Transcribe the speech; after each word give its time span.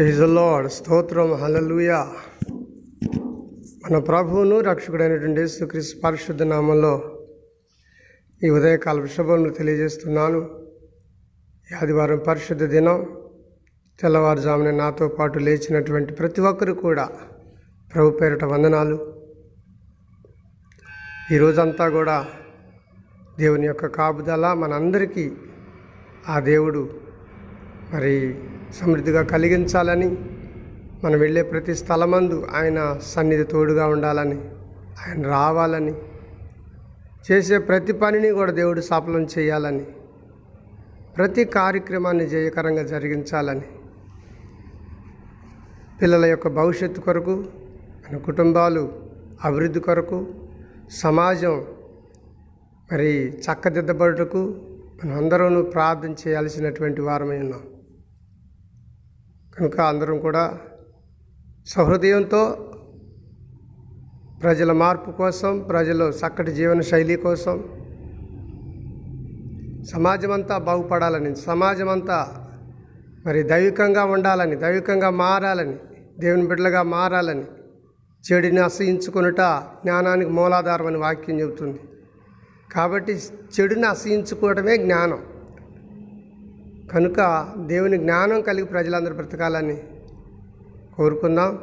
Praise 0.00 0.20
lord 0.20 0.70
స్తోత్రం. 0.70 1.34
హల్లెలూయా 1.34 2.08
మన 3.84 3.98
ప్రభువును 3.98 4.60
రక్షకుడైనటువంటి 4.60 5.40
యేసుక్రీస్తు 5.40 6.00
పరిశుద్ధ 6.00 6.42
నామంలో 6.42 7.18
ఈ 8.44 8.50
ఉదయకాల 8.50 9.06
శుభములు 9.06 9.50
తెలియజేస్తున్నాను. 9.50 10.50
ఆదివారం 11.82 12.18
పరిశుద్ధ 12.18 12.62
దినం. 12.62 13.06
తెల్లవారుజామున 14.00 14.70
నాతో 14.70 15.08
పాటు 15.08 15.38
లేచినటువంటి 15.38 16.12
ప్రతి 16.12 16.40
ఒక్కరు 16.40 16.72
కూడా 16.72 17.08
ప్రభు 17.94 18.10
పేరిట 18.10 18.44
వందనాలు. 18.44 19.14
ఈ 21.32 21.38
రోజంతా 21.38 21.88
కూడా 21.88 22.26
దేవుని 23.38 23.66
యొక్క 23.66 23.86
కాపుదల 23.86 24.52
మనందరికీ 24.52 25.32
ఆ 26.28 26.40
దేవుడు. 26.40 26.90
మరి 27.94 28.38
సమృద్ధిగా 28.78 29.22
కలిగించాలని 29.22 30.08
మనం 31.04 31.18
వెళ్ళే 31.20 31.42
ప్రతి 31.42 31.74
స్థలమందు 31.74 32.46
ఆయన 32.52 32.78
సన్నిధి 33.00 33.44
తోడుగా 33.44 33.86
ఉండాలని 33.86 34.38
ఆయన 35.00 35.26
రావాలని 35.26 35.94
చేసే 37.30 37.58
ప్రతి 37.58 37.92
పనిని 37.92 38.30
కూడా 38.30 38.52
దేవుడు 38.52 38.80
సఫలం 38.80 39.24
చేయాలని 39.38 39.86
ప్రతి 41.16 41.44
కార్యక్రమాన్ని 41.44 42.26
జయకరంగా 42.26 42.82
జరిగించాలని 42.82 43.66
పిల్లల 46.00 46.24
యొక్క 46.24 46.48
భవిష్యత్తు 46.48 47.00
కొరకు 47.00 47.34
మన 48.04 48.18
కుటుంబాలు 48.18 48.82
అభివృద్ధి 49.44 49.80
కొరకు 49.80 50.18
సమాజం 50.90 51.56
మరి 52.92 53.10
చక్కదిద్దబడుటకు 53.44 54.40
మనం 54.98 55.16
అందరూ 55.16 55.62
ప్రార్థన 55.62 56.14
చేయాల్సినటువంటి 56.22 57.00
వారమై 57.00 57.38
ఉన్నాం. 57.38 57.62
కనుక 59.58 59.80
అందరం 59.80 60.18
కూడా 60.18 60.58
సహృదయంతో 61.66 62.42
ప్రజల 64.42 64.72
మార్పు 64.72 65.10
కోసం 65.10 65.60
ప్రజలు 65.60 66.04
చక్కటి 66.04 66.52
జీవన 66.52 66.80
శైలి 66.80 67.16
కోసం 67.16 67.56
సమాజం 69.92 70.32
అంతా 70.32 70.58
బాగుపడాలని 70.58 71.36
సమాజం 71.36 71.88
అంతా 71.88 72.18
మరి 73.26 73.42
దైవికంగా 73.42 74.04
ఉండాలని 74.04 74.56
దైవికంగా 74.56 75.10
మారాలని 75.10 75.76
దేవుని 76.18 76.46
బిడ్డలుగా 76.46 76.82
మారాలని 76.82 77.44
చెడుని 78.24 78.60
అసహించుకునుట 78.60 79.42
జ్ఞానానికి 79.84 80.30
మూలాధారం 80.30 80.86
అని 80.86 80.98
వాక్యం 80.98 81.40
చెబుతుంది. 81.40 81.80
కాబట్టి 82.72 83.12
చెడుని 83.54 83.86
అసహించుకోవడమే 83.86 84.76
జ్ఞానం. 84.76 85.20
కనుక 86.90 87.48
దేవుని 87.66 87.96
జ్ఞానం 87.96 88.40
కలిగి 88.40 88.64
ప్రజలందరూ 88.64 89.14
బ్రతకాలని 89.14 89.76
కోరుకుందాం. 90.96 91.58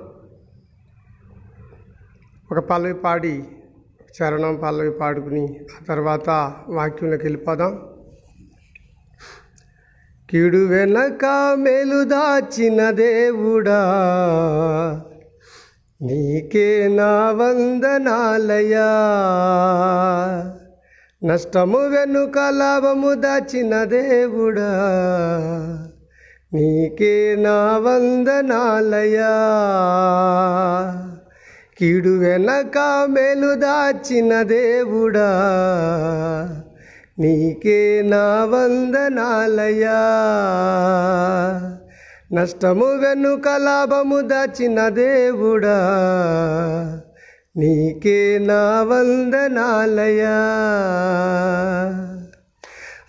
ఒక 2.51 2.59
పల్లవి 2.59 2.93
పాడి 2.93 3.43
చరణం 4.17 4.55
పల్లవి 4.55 4.91
పాడుకుని 4.91 5.59
ఆ 5.71 5.83
తర్వాత 5.87 6.29
వాక్యంలోకి 6.67 7.23
వెళ్ళిపోదాం. 7.23 7.89
కీడు 10.29 10.57
వెనక 10.57 11.25
మెలుదాచిన 11.57 12.89
దేవుడా 12.91 13.81
నీకే 16.01 16.87
నా 16.87 17.31
వందనాలయా 17.31 18.89
నష్టము 21.23 21.79
వెనుక 21.79 22.39
లాభము 22.49 23.13
దాచిన 23.13 23.83
దేవుడా. 23.83 24.69
నీకే 26.53 27.35
నా 27.39 27.77
వందనాలయా 27.77 29.31
కీడు 31.79 32.09
వెనక 32.09 33.07
మేలు 33.09 33.53
దాచిన 33.53 34.41
దేవుడా. 34.41 35.31
నీకే 37.19 38.01
నా 38.01 38.45
వందనాలయా 38.45 39.99
నష్టము 42.33 42.85
వెనుక 42.85 43.47
లాభము 43.47 44.21
దాచిన 44.21 44.89
దేవుడా. 44.89 45.77
నీకే 47.57 48.19
నా 48.47 48.59
వందనాలయా 48.89 50.35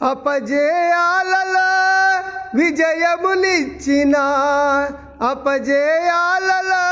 అపజయాలలో 0.09 1.69
విజయములిచ్చిన 2.59 4.16
అపజయాలలో 5.22 6.84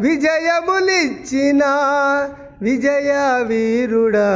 విజయములిచ్చిన 0.00 1.62
విజయ 2.62 3.12
వీరుడా 3.48 4.28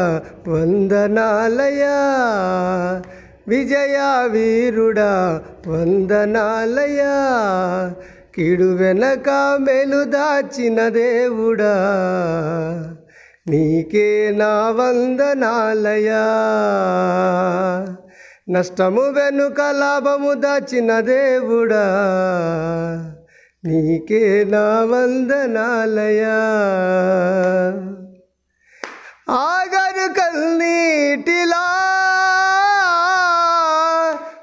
వందనాలయా 0.49 1.97
విజయ 3.49 3.99
వీరుడా 4.33 5.11
వందనాలయా 5.69 7.15
కీడు 8.35 8.67
వెనక 8.73 9.29
మేలు 9.59 9.99
దాచిన 10.13 10.79
దేవుడా 10.89 11.73
నీకే 13.47 14.07
నా 14.39 14.53
వందనాలయా 14.79 16.23
నష్టము 18.49 19.05
వెనుక 19.17 19.61
లాభము 19.81 20.33
దాచిన 20.45 20.93
దేవుడా 21.01 21.85
నీకే 23.65 24.25
నా 24.53 24.65
వందనాలయా 24.93 26.39
ఆగరు 29.39 30.09
కల్నీటిలా 30.17 31.65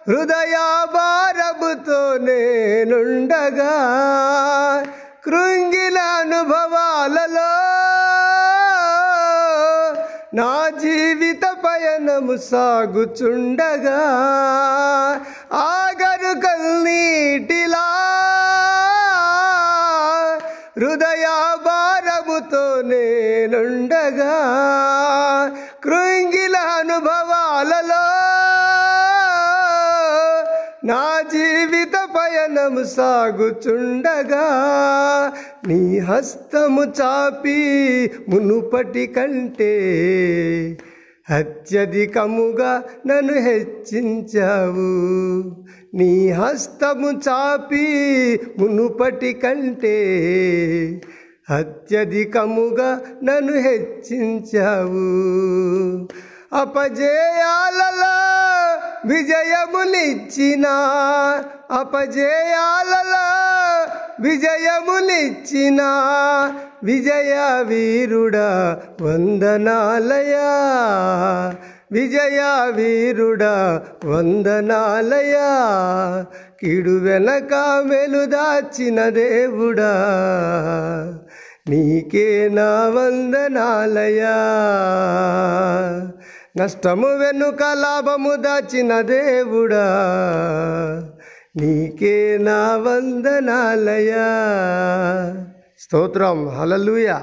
హృదయ 0.07 0.58
భారముతో 0.58 0.58
నేనుండగా 2.81 3.71
కృంగిల 5.25 5.97
అనుభవాలలో 6.19 7.49
నా 10.37 10.51
జీవిత 10.81 11.45
పయనము 11.63 12.35
సాగుచుండగా 12.45 13.99
ఆగరు 15.63 16.33
కల్నీటిలా 16.45 17.85
హృదయ 20.77 21.25
భారముతో 21.65 22.63
నేనుండగా 22.91 24.35
కృంగిల 25.83 26.57
అనుభవాలలో 26.77 28.03
నా 30.89 31.03
జీవిత 31.33 31.95
పయనము 32.29 32.83
సాగుచుండగా 32.83 34.45
నీ 35.67 35.99
హస్తము 35.99 36.83
చాపి 36.83 37.57
మునుపటి 38.29 39.07
కంటే 39.07 39.73
అత్యధికముగా 41.29 42.83
నన్ను 43.07 43.33
హెచ్చించావు. 43.33 44.91
నీ 45.97 46.29
హస్తము 46.29 47.09
చాపి 47.29 47.85
మునుపటి 48.59 49.33
కంటే 49.33 49.97
అత్యధికముగా 51.49 53.01
నన్ను 53.23 53.53
హెచ్చించావు. 53.53 55.05
అపజయాలలో 56.61 58.28
విజయములిచ్చిన 59.05 60.65
అపజయాలలో 61.71 63.29
విజయములిచ్చిన 64.19 65.81
విజయ 66.83 67.35
వీరుడా 67.61 68.79
వందనాలయా. 69.01 70.43
విజయ 71.91 72.39
వీరుడా 72.75 73.81
వందనాలయా. 74.05 75.47
కీడు 76.61 76.91
వెనక 76.91 77.83
మెలు 77.85 78.25
దాచిన 78.25 79.09
దేవుడా. 79.09 79.93
నీకే 81.69 82.49
నా 82.49 82.87
వందనాలయా. 82.87 84.29
నష్టము 86.59 87.07
వెనుక 87.07 87.63
లాభము 87.63 88.35
దాచిన 88.35 89.01
దేవుడా. 89.01 89.85
నీకే 91.57 92.37
నా 92.41 92.77
వందనాలయా 92.77 94.27
స్తోత్రం. 95.79 96.49
హలలుయ 96.49 97.19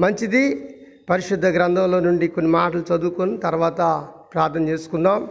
మంచిది. 0.00 0.44
పరిశుద్ధ 1.10 1.46
గ్రంథంలో 1.46 2.00
నుండి 2.00 2.28
కొన్ని 2.28 2.52
మాటలు 2.52 2.84
చదువుకొని 2.94 3.38
తర్వాత 3.38 4.06
ప్రార్థన 4.34 4.68
చేసుకుందాం. 4.68 5.28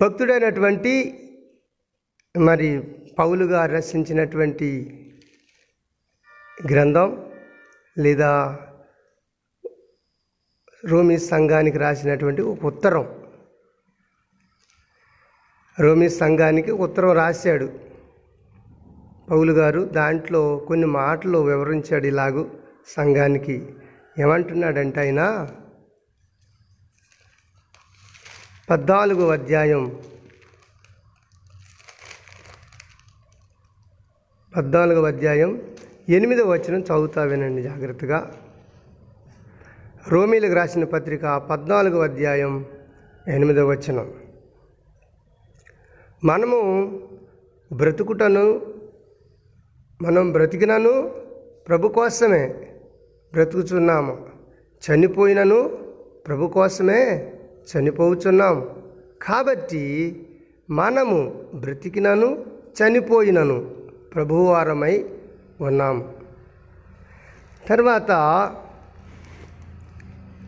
భక్తుడైనటువంటి 0.00 0.92
మరి 2.38 2.82
పౌలు 3.18 3.44
గారు 3.44 3.72
రచించినటువంటి 3.72 4.68
గ్రంథం 6.70 7.32
లేదా 7.98 8.58
రోమి 10.84 11.18
సంఘానికి 11.18 11.78
రాసినటువంటి 11.78 12.42
ఒక 12.42 12.64
ఉత్తరం. 12.64 13.08
రోమి 15.80 16.08
సంఘానికి 16.08 16.70
ఉత్తరం 16.70 17.12
రాశాడు. 17.12 17.72
పౌలు 19.30 19.52
గారు 19.52 19.80
దాంట్లో 19.80 20.58
కొన్ని 20.58 20.86
మాటలు 20.86 21.38
వివరించాడు 21.38 22.06
ఇలాగూ 22.06 22.50
సంఘానికి. 22.88 23.74
ఏమంటున్నాడంటే 24.18 25.00
ఆయన 25.00 25.50
పద్నాలుగో 28.70 29.28
అధ్యాయం. 29.28 30.00
పద్నాలుగవ 34.56 35.06
అధ్యాయం. 35.06 35.76
ఎనిమిదవ 36.08 36.52
వచనం 36.52 36.80
చదువుతా 36.80 37.22
వినండి 37.22 37.62
జాగ్రత్తగా. 37.62 38.36
రోమీలకు 40.08 40.52
రాసిన 40.52 40.84
పత్రిక 40.84 41.36
పద్నాలుగవ 41.36 42.02
అధ్యాయం 42.02 42.66
ఎనిమిదవ 43.28 43.66
వచనం. 43.66 44.14
మనము 46.24 46.90
బ్రతుకుటను 47.72 48.74
మనం 50.02 50.32
బ్రతికినను 50.32 51.08
ప్రభు 51.68 51.88
కోసమే 51.88 52.48
బ్రతుకుచున్నాము. 53.32 54.28
చనిపోయినను 54.90 55.68
ప్రభు 56.26 56.48
కోసమే 56.48 57.29
చనిపోవుచున్నాం 57.68 58.68
కాబట్టి 59.22 59.82
మనము 60.70 61.34
బ్రతికినను 61.54 62.44
చనిపోయినను 62.82 63.70
ప్రభువారమై 64.14 65.04
ఉన్నాం. 65.60 66.08
తర్వాత 67.68 68.10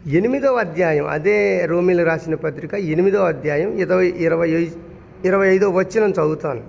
ఎనిమిదవ 0.07 0.57
అధ్యాయం 0.57 1.07
అదే 1.07 1.67
రోమిలు 1.67 2.05
రాసిన 2.05 2.35
పత్రిక 2.35 2.75
ఎనిమిదవ 2.75 3.25
అధ్యాయం 3.25 3.73
ఇరవై 3.73 4.07
ఇరవై 4.07 4.73
ఇరవై 5.25 5.49
ఐదో 5.49 5.71
వచనం 5.71 6.11
చదువుతాను. 6.11 6.63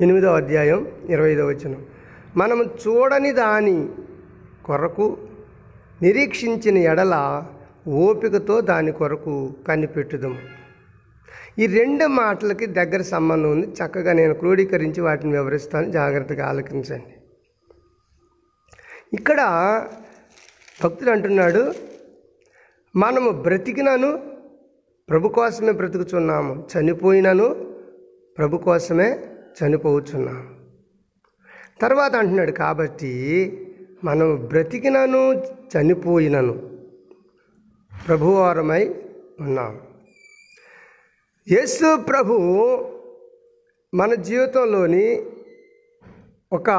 ఎనిమిదవ 0.00 0.36
అధ్యాయం 0.36 0.88
ఇరవై 1.08 1.32
ఐదో 1.32 1.46
వచనం. 1.46 1.82
మనం 2.36 2.62
చూడని 2.62 3.32
దాని 3.32 3.88
కొరకు 4.64 5.16
నిరీక్షించిన 6.02 6.78
ఎడల 6.78 7.44
ఓపికతో 7.88 8.60
దాని 8.60 8.92
కొరకు 8.92 9.54
కనిపెట్టుదాము 9.68 10.38
ఈ 11.58 11.66
రెండు 11.66 12.06
మాటలకి 12.06 12.66
దగ్గర 12.66 13.02
సంబంధం 13.02 13.50
ఉంది. 13.50 13.66
చక్కగా 13.66 14.12
నేను 14.12 14.34
క్రోడీకరించి 14.34 15.00
వాటిని 15.00 15.32
వివరిస్తాను. 15.32 15.90
జాగ్రత్తగా 15.90 16.46
ఆలకించండి. 16.46 17.14
ఇక్కడ 19.12 19.40
భక్తుడు 20.84 21.10
అంటున్నాడు 21.10 21.72
మనము 22.96 23.30
బ్రతికినను 23.30 24.18
ప్రభు 25.08 25.28
కోసమే 25.28 25.72
బ్రతుకుచున్నాము. 25.72 26.68
చనిపోయినను 26.74 27.74
ప్రభు 28.38 28.56
కోసమే 28.56 29.18
చనిపోతున్నాము 29.62 30.44
తర్వాత 31.80 32.16
అంటున్నాడు 32.16 32.52
కాబట్టి 32.52 33.12
మనం 34.04 34.46
బ్రతికినను 34.46 35.42
చనిపోయినను. 35.76 36.77
ప్రభువారమై 38.06 38.94
ఉన్నాం. 39.40 39.80
యేసు 41.50 41.96
ప్రభు 41.96 42.34
మన 43.94 44.14
జీవితంలోని 44.14 45.26
ఒక 46.52 46.70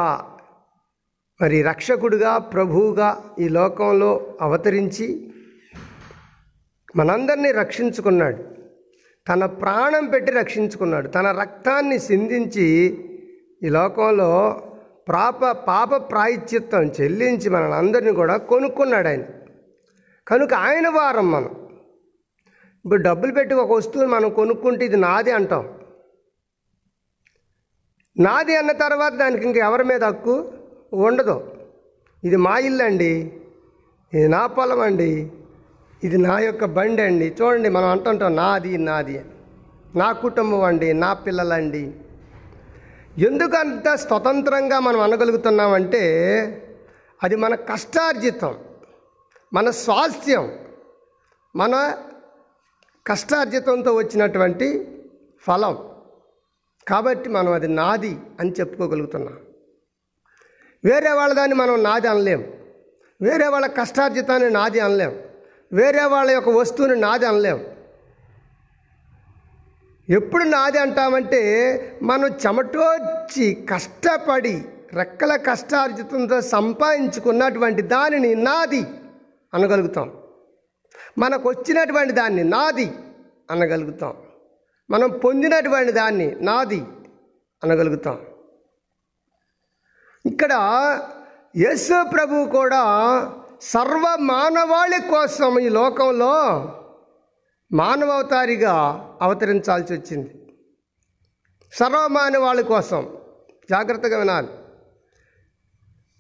మరి 1.42 1.62
రక్షకుడిగా 1.62 2.38
ప్రభువుగా 2.38 3.24
ఈ 3.40 3.48
లోకంలో 3.48 4.38
అవతరించి 4.42 5.34
మనందరినీ 6.96 7.52
రక్షించుకున్నాడు. 7.52 8.44
తన 9.28 9.46
ప్రాణం 9.46 10.06
పెట్టి 10.06 10.32
రక్షించుకున్నాడు. 10.32 11.08
తన 11.08 11.32
రక్తాన్ని 11.32 12.00
సిందించి 12.00 12.66
ఈ 13.64 13.70
లోకంలో 13.70 14.62
పాప 15.10 15.46
పాప 15.68 16.12
ప్రాయశ్చిత్తం 16.12 16.84
చెల్లించి 17.02 17.50
మనందరినీ 17.50 18.12
కూడా 18.12 18.38
కొనుక్కున్నాడు 18.38 19.08
ఆయన. 19.08 19.24
కనుక 20.30 20.54
ఆయన 20.54 20.88
వారం 20.88 21.32
మనం. 21.32 21.56
ఇప్పుడు 22.86 23.02
డబ్బులు 23.02 23.34
పెట్టి 23.34 23.56
ఒక 23.56 23.72
వస్తువుని 23.72 24.10
మనం 24.10 24.30
కొనుక్కుంటే 24.30 24.86
ఇది 24.86 24.98
నాది 24.98 25.32
అంటాం. 25.32 25.80
నాది 28.20 28.56
అన్న 28.56 28.72
తర్వాత 28.72 29.14
దానికి 29.14 29.46
ఇంక 29.46 29.58
ఎవరి 29.58 29.84
మీద 29.84 30.04
హక్కు? 30.04 30.52
ఉండదు. 30.94 31.52
ఇది 32.24 32.36
మా 32.36 32.58
ఇల్లు 32.58 32.84
అండి. 32.84 33.34
ఇది 34.14 34.28
నా 34.28 34.48
పొలం 34.48 34.80
అండి. 34.80 35.32
ఇది 36.04 36.18
నా 36.18 36.40
యొక్క 36.40 36.66
బండి 36.66 37.02
అండి. 37.02 37.36
చూడండి 37.42 37.70
మనం 37.70 37.88
అంటుంటాం 37.88 38.36
నాది 38.36 38.78
నాది. 38.78 39.22
నా 39.96 40.12
కుటుంబం 40.12 40.62
అండి 40.62 40.94
నా 40.94 41.14
పిల్లలండి. 41.14 41.94
ఎందుకంత 43.18 43.96
స్వతంత్రంగా 43.96 44.80
మనం 44.80 45.00
అనగలుగుతున్నామంటే 45.00 46.04
అది 47.24 47.36
మన 47.36 47.56
కష్టార్జితం. 47.56 48.56
మన 49.54 49.70
స్వాస్థ్యం 49.70 50.60
మన 51.56 51.98
కష్టార్జితంతో 53.08 53.94
వచ్చినటువంటి 53.94 54.98
ఫలం. 55.42 55.90
కాబట్టి 56.88 57.30
మనం 57.30 57.54
అది 57.54 57.68
నాది 57.68 58.18
అని 58.40 58.52
చెప్పుకోగలుగుతున్నాం. 58.52 59.38
వేరే 60.86 61.12
వాళ్ళ 61.12 61.34
దాన్ని 61.34 61.56
మనం 61.56 61.84
నాది 61.84 62.08
అనలేం. 62.08 62.54
వేరే 63.22 63.48
వాళ్ళ 63.48 63.68
కష్టార్జితాన్ని 63.68 64.50
నాది 64.50 64.80
అనలేం. 64.80 65.22
వేరే 65.74 66.04
వాళ్ళ 66.04 66.32
యొక్క 66.32 66.50
వస్తువుని 66.50 66.96
నాది 66.96 67.26
అనలేం. 67.26 67.66
ఎప్పుడు 70.10 70.44
నాది 70.44 70.78
అంటామంటే 70.78 72.00
మనం 72.02 72.28
చెమటోచ్చి 72.28 73.68
కష్టపడి 73.70 74.66
రెక్కల 74.94 75.36
కష్టార్జితంతో 75.36 76.42
సంపాదించుకున్నటువంటి 76.42 77.82
దానిని 77.82 78.36
నాది. 78.36 78.86
అనగలుగుతాం. 79.54 80.22
మనకు 81.18 81.50
వచ్చినటువంటి 81.50 82.14
దాన్ని 82.14 82.44
నాది 82.44 82.92
అనగలుగుతాం. 83.52 84.18
మనం 84.90 85.10
పొందినటువంటి 85.10 85.92
దాన్ని 85.92 86.36
నాది 86.42 86.84
అనగలుగుతాం. 87.64 88.22
ఇక్కడ 90.26 90.54
యేసు 91.58 92.10
ప్రభు 92.14 92.46
కూడా 92.46 92.84
సర్వ 93.62 94.18
మానవాళి 94.20 95.02
కోసం 95.02 95.60
ఈ 95.60 95.70
లోకంలో 95.70 96.34
మానవతారిగా 97.72 98.76
అవతరించాల్సి 99.22 99.94
వచ్చింది. 99.94 100.58
సర్వమానవాళి 101.74 102.64
కోసం. 102.64 103.18
జాగ్రత్తగా 103.70 104.20
వినాలి. 104.20 104.48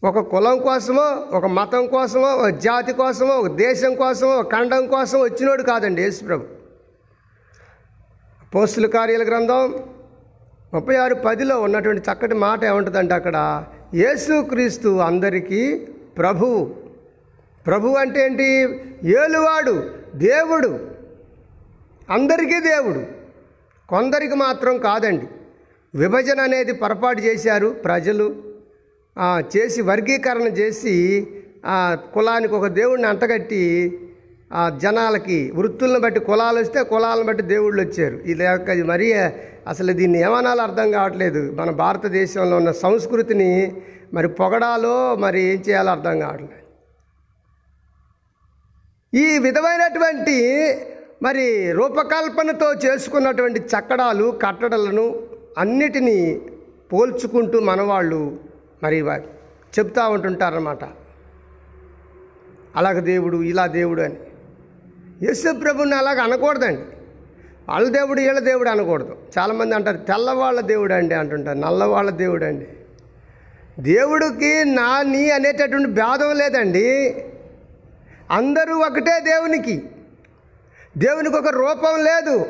ఒక 0.04 0.20
కులం 0.20 0.60
కోసమో 0.60 1.28
ఒక 1.38 1.46
మతం 1.46 1.88
కోసమో 1.88 2.28
ఒక 2.28 2.50
జాతి 2.50 2.94
కోసమో 2.94 3.34
ఒక 3.34 3.48
దేశం 3.48 3.96
కోసమో 3.96 4.30
ఒక 4.30 4.52
ఖండం 4.52 4.88
కోసం 4.88 5.20
వచ్చినోడు 5.20 5.64
కాదండి 5.64 6.02
యేసుప్రభు. 6.02 6.46
పోస్టుల 8.56 8.86
కార్యాల 8.86 9.24
గ్రంథం 9.24 9.76
ముప్పై 10.74 10.96
ఆరు 10.96 11.16
పదిలో 11.16 11.62
ఉన్నటువంటి 11.62 12.12
చక్కటి 12.12 12.36
మాట 12.36 12.64
ఏముంటుందంటే 12.64 13.14
అక్కడ 13.14 13.66
యేసుక్రీస్తు 13.94 14.90
అందరికీ 14.90 15.88
ప్రభువు 16.18 16.76
ప్రభు 17.68 17.88
అంటే 17.88 18.26
ఏంటి? 18.26 18.46
ఏలువాడు 19.10 19.90
దేవుడు. 20.16 20.88
అందరికీ 22.10 22.60
దేవుడు. 22.60 23.06
కొందరికి 23.90 24.36
మాత్రం 24.36 24.78
కాదండి. 24.78 25.28
విభజన 25.96 26.42
అనేది 26.42 26.72
పొరపాటు 26.72 27.20
చేశారు 27.20 27.70
ప్రజలు. 27.70 28.49
చేసి 29.56 29.82
వర్గీకరణ 29.82 30.48
చేసి 30.60 30.96
కులానికి 32.14 32.54
ఒక 32.56 32.68
దేవుడిని 32.80 33.08
అంటగట్టి 33.08 33.64
ఆ 34.60 34.62
జనాలకి 34.84 35.52
వృత్తులను 35.56 36.00
బట్టి 36.00 36.20
కులాలు 36.20 36.60
వస్తే 36.60 36.84
కులాలను 36.84 37.26
బట్టి 37.26 37.44
దేవుళ్ళు 37.44 37.82
వచ్చారు. 37.82 38.18
ఇది 38.32 38.44
యొక్క 38.44 38.70
ఇది 38.70 38.84
మరీ 38.84 39.08
అసలు 39.72 39.94
దీన్ని 39.94 40.20
ఏమనాలో 40.20 40.62
అర్థం 40.64 40.88
కావట్లేదు. 40.92 41.42
మన 41.52 41.70
భారతదేశంలో 41.84 42.56
ఉన్న 42.58 42.72
సంస్కృతిని 42.72 43.52
మరి 44.14 44.28
పొగడాలో 44.28 45.16
మరి 45.16 45.42
ఏం 45.42 45.60
చేయాలో 45.70 45.92
అర్థం 45.92 46.20
కావట్లేదు. 46.20 46.56
ఈ 49.14 49.38
విధమైనటువంటి 49.38 50.38
మరి 51.24 51.46
రూపకల్పనతో 51.72 52.68
చేసుకున్నటువంటి 52.86 53.60
చక్కడాలు 53.60 54.40
కట్టడలను 54.44 55.06
అన్నిటినీ 55.58 56.20
పోల్చుకుంటూ 56.94 57.60
మనవాళ్ళు 57.60 58.22
మరి 58.84 59.02
వా- 59.02 59.22
చెప్తా 59.80 60.08
ఉంటుంటారన్నమాట. 60.08 60.80
అలాగ 62.76 63.00
దేవుడు 63.00 63.44
ఇలా 63.44 63.68
దేవుడు 63.68 64.02
అని. 64.02 64.16
యేసు 65.22 65.54
ప్రభుని 65.54 65.96
అలాగ 65.96 66.20
అనకూడదండి. 66.20 66.82
వాళ్ళ 67.70 67.90
దేవుడు 67.90 68.22
వీళ్ళ 68.22 68.40
దేవుడు 68.40 68.70
అనకూడదు. 68.70 69.18
చాలామంది 69.40 69.76
అంటారు 69.76 69.98
తెల్లవాళ్ళ 69.98 70.62
దేవుడు 70.62 70.94
అండి 70.94 71.16
అంటుంటారు 71.16 71.58
నల్లవాళ్ళ 71.58 72.12
దేవుడు 72.12 72.46
అండి. 72.46 72.68
దేవుడికి 73.80 74.66
నా 74.66 75.02
నీ 75.02 75.30
అనేటటువంటి 75.30 75.90
భేదం 75.90 76.38
లేదండి. 76.38 77.24
అందరూ 78.32 78.78
ఒకటే 78.78 79.20
దేవునికి. 79.20 79.90
దేవునికి 80.98 81.36
ఒక 81.36 81.48
రూపం 81.48 82.04
లేదు. 82.04 82.46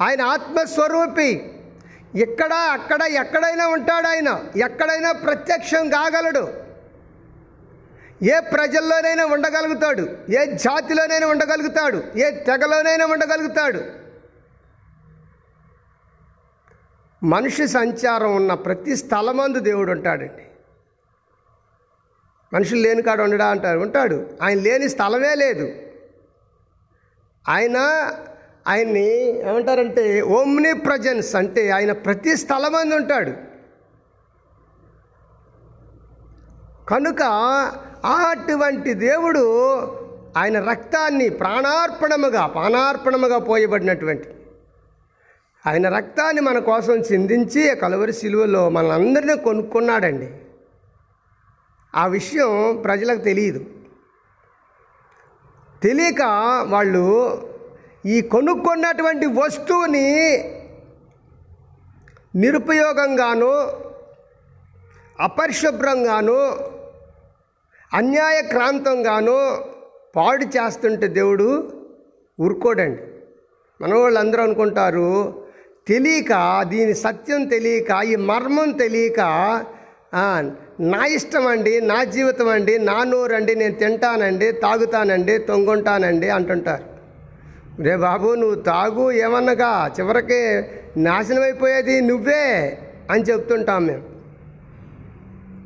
ఆయన 0.00 0.22
ఆత్మస్వరూపి. 0.22 1.53
ఇక్కడ 2.14 2.52
అక్కడ 2.52 3.02
ఎక్కడైనా 3.02 3.68
ఉంటాడు 3.68 4.06
ఆయన. 4.06 4.44
ఎక్కడైనా 4.56 5.12
ప్రత్యక్షం 5.12 5.90
కాగలడు. 5.90 6.64
ఏ 8.22 8.40
ప్రజల్లోనైనా 8.40 9.26
ఉండగలుగుతాడు. 9.26 10.16
ఏ 10.30 10.46
జాతిలోనైనా 10.46 11.26
ఉండగలుగుతాడు. 11.26 12.02
ఏ 12.16 12.30
తెగలోనైనా 12.30 13.06
ఉండగలుగుతాడు. 13.06 13.80
మనిషి 17.24 17.68
సంచారం 17.68 18.36
ఉన్న 18.36 18.54
ప్రతి 18.54 18.96
స్థలమందు 18.96 19.58
దేవుడు 19.58 19.92
ఉంటాడండి. 19.92 20.46
మనుషులు 22.52 22.80
లేని 22.80 23.02
కాడ 23.02 23.20
ఉండడా 23.20 23.46
అంటారు? 23.46 23.78
ఉంటాడు. 23.78 24.38
ఆయన 24.42 24.58
లేని 24.58 24.88
స్థలమే 24.88 25.34
లేదు. 25.34 25.72
ఆయన 27.48 27.76
ఆయన్ని 28.68 29.38
ఏమంటారంటే 29.48 30.20
ఓమ్ని 30.20 30.72
ప్రజెన్స్ 30.72 31.36
అంటే 31.36 31.70
ఆయన 31.70 31.92
ప్రతి 31.92 32.36
స్థలమంది 32.36 32.96
ఉంటాడు. 32.96 33.32
కనుక 36.88 37.22
అటువంటి 38.06 38.94
దేవుడు 38.94 39.44
ఆయన 40.36 40.60
రక్తాన్ని 40.60 41.28
ప్రాణార్పణముగా 41.28 42.46
ప్రాణార్పణముగా 42.46 43.38
పోయబడినటువంటి. 43.38 44.28
ఆయన 45.66 45.96
రక్తాన్ని 45.96 46.42
మన 46.42 46.58
కోసం 46.58 46.92
చిందించి 46.92 47.76
కలువరి 47.76 48.12
శిలువలో 48.12 48.68
మనందరినీ 48.68 49.36
కొనుక్కున్నాడండి. 49.36 50.34
ఆ 51.94 52.06
విషయం 52.06 52.80
ప్రజలకు 52.84 53.20
తెలియదు. 53.20 53.64
తెలియక 55.82 56.22
వాళ్ళు 56.68 57.42
ఈ 58.12 58.16
కొనుక్కున్నటువంటి 58.32 59.26
వస్తువుని 59.38 60.06
నిరుపయోగంగాను 62.42 63.52
అపరిశుభ్రంగాను 65.26 66.38
అన్యాయక్రాంతంగాను 67.92 69.38
పాడు 70.16 70.46
చేస్తుంటే 70.54 71.06
దేవుడు 71.18 71.48
ఊరుకోడండి. 72.38 73.02
మన 73.80 73.92
వాళ్ళందరూ 74.00 74.42
అనుకుంటారు 74.46 75.10
తెలియక 75.88 76.32
దీని 76.72 76.94
సత్యం 77.04 77.42
తెలియక 77.52 77.90
ఈ 78.12 78.14
మర్మం 78.30 78.70
తెలియక 78.82 79.20
నా 80.92 81.02
ఇష్టం 81.16 81.44
అండి 81.52 81.74
నా 81.90 81.98
జీవితం 82.14 82.48
అండి 82.54 82.74
నా 82.90 82.96
నోరండి 83.12 83.52
నేను 83.60 83.76
తింటానండి 83.82 84.48
తాగుతానండి 84.64 85.34
తొంగుంటానండి 85.48 86.28
అంటుంటారు. 86.38 86.84
రే 87.80 87.96
బాబు 87.96 88.34
నువ్వు 88.34 88.54
తాగు 88.54 89.10
ఏమన్నగా? 89.10 89.94
చివరికి 90.00 90.62
నాశనం 90.96 91.42
అయిపోయేది 91.42 92.00
నువ్వే 92.00 92.78
అని 93.10 93.22
చెప్తుంటాం 93.22 93.86
మేము. 93.86 94.02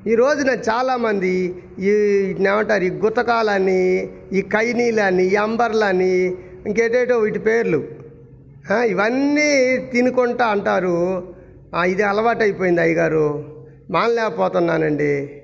ఈ 0.09 0.15
రోజున 0.15 0.51
చాలామంది 0.51 1.63
ఈ 1.79 1.91
ఏమంటారు 2.41 2.85
ఈ 2.85 2.91
గుతకాలని 2.91 4.11
ఈ 4.33 4.43
కైనీలని 4.43 5.25
ఈ 5.25 5.35
అంబర్లని 5.35 6.27
ఇంకేటేటో 6.67 7.19
వీటి 7.19 7.39
పేర్లు. 7.39 7.85
ఇవన్నీ 8.87 9.77
తినుకుంటా 9.93 10.47
అంటారు. 10.47 11.29
ఇది 11.87 12.03
అలవాటైపోయింది 12.03 12.81
అయ్యగారు. 12.81 13.45
మానలేకపోతున్నానండి. 13.91 15.43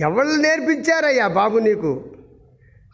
ఎవరు 0.00 0.40
నేర్పించారయ్యా 0.40 1.28
బాబు 1.28 1.58
నీకు? 1.58 2.04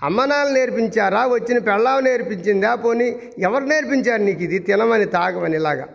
అమ్మనాలు 0.05 0.49
నేర్పించారా? 0.49 1.27
వచ్చిన 1.27 1.59
పెళ్ళావు 1.59 2.01
నేర్పించిందా? 2.01 2.75
పోనీ 2.75 3.19
ఎవరు 3.39 3.65
నేర్పించారు 3.65 4.23
నీకు 4.23 4.43
ఇది? 4.43 4.59
తినమని 4.59 5.05
తాగమని 5.05 5.57
ఇలాగా. 5.57 5.87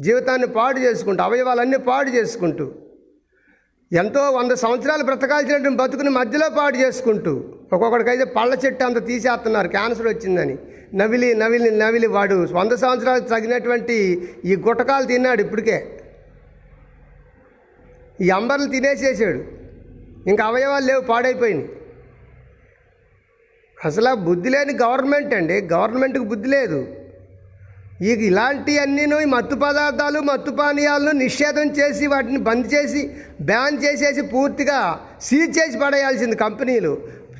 జీవితాన్ని 0.00 0.46
పాడు 0.46 0.78
చేసుకుంటూ 0.78 1.22
అవయవాలన్నీ 1.22 1.78
పాడు 1.78 2.10
చేసుకుంటూ 2.10 2.72
ఎంతో 3.92 4.30
వంద 4.30 4.52
సంవత్సరాలు 4.52 5.02
బ్రతకాల్సినటువంటి 5.02 5.76
బతుకుని 5.76 6.10
మధ్యలో 6.10 6.48
పాడు 6.48 6.76
చేసుకుంటూ 6.76 7.44
ఒక్కొక్కడికైతే 7.72 8.24
పళ్ళ 8.24 8.58
చెట్టు 8.66 8.84
అంత 8.84 9.06
తీసేస్తున్నారు 9.06 9.68
క్యాన్సర్ 9.68 10.06
వచ్చిందని. 10.06 10.58
నవిలి 10.94 11.34
నవిలి 11.34 11.70
నవిలి 11.70 12.06
వాడు 12.06 12.46
వంద 12.52 12.72
సంవత్సరాలు 12.72 13.20
తగినటువంటి 13.20 14.28
ఈ 14.44 14.56
గుటకాలు 14.56 15.06
తిన్నాడు 15.06 15.42
ఇప్పటికే. 15.42 16.00
ఈ 18.20 18.30
అంబర్లు 18.30 18.68
తినేసేసాడు. 18.68 19.44
ఇంకా 20.28 20.44
అవయవాలు 20.44 20.86
లేవు 20.86 21.00
పాడైపోయినాయి. 21.00 21.68
అసలు 23.84 24.14
బుద్ధి 24.14 24.50
లేని 24.50 24.72
గవర్నమెంట్ 24.72 25.34
అండి. 25.34 25.60
గవర్నమెంట్కి 25.74 26.24
బుద్ధి 26.24 26.48
లేదు. 26.48 26.86
ఈ 28.02 28.10
ఇలాంటివన్నీను 28.10 29.20
ఈ 29.20 29.24
మత్తు 29.24 29.56
పదార్థాలు 29.56 30.20
మత్తు 30.20 30.50
పానీయాలను 30.50 31.10
నిషేధం 31.10 31.70
చేసి 31.70 32.06
వాటిని 32.06 32.38
బంద్ 32.38 32.74
చేసి 32.74 33.10
బ్యాన్ 33.40 33.78
చేసేసి 33.84 34.22
పూర్తిగా 34.22 35.00
సీజ్ 35.22 35.58
చేసి 35.58 35.78
పడేయాల్సింది 35.78 36.36
కంపెనీలు. 36.36 36.92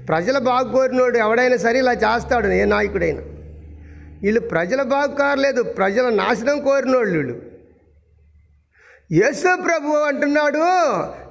ప్రజల 0.08 0.38
బాగు 0.38 0.72
కోరినోడు 0.72 1.18
ఎవడైనా 1.18 1.56
సరే 1.56 1.78
ఇలా 1.78 1.92
చేస్తాడు 1.92 2.46
ఏ 2.46 2.64
నాయకుడైనా. 2.64 3.22
వీళ్ళు 4.22 4.40
ప్రజల 4.40 4.82
బాగు 4.82 5.14
కారలేదు 5.14 5.62
ప్రజల 5.62 6.14
నాశనం 6.14 6.58
కోరినోళ్ళు 6.60 7.18
వీళ్ళు. 7.18 7.36
యేసు 9.12 9.62
ప్రభు 9.62 9.92
అంటున్నాడు 9.92 10.58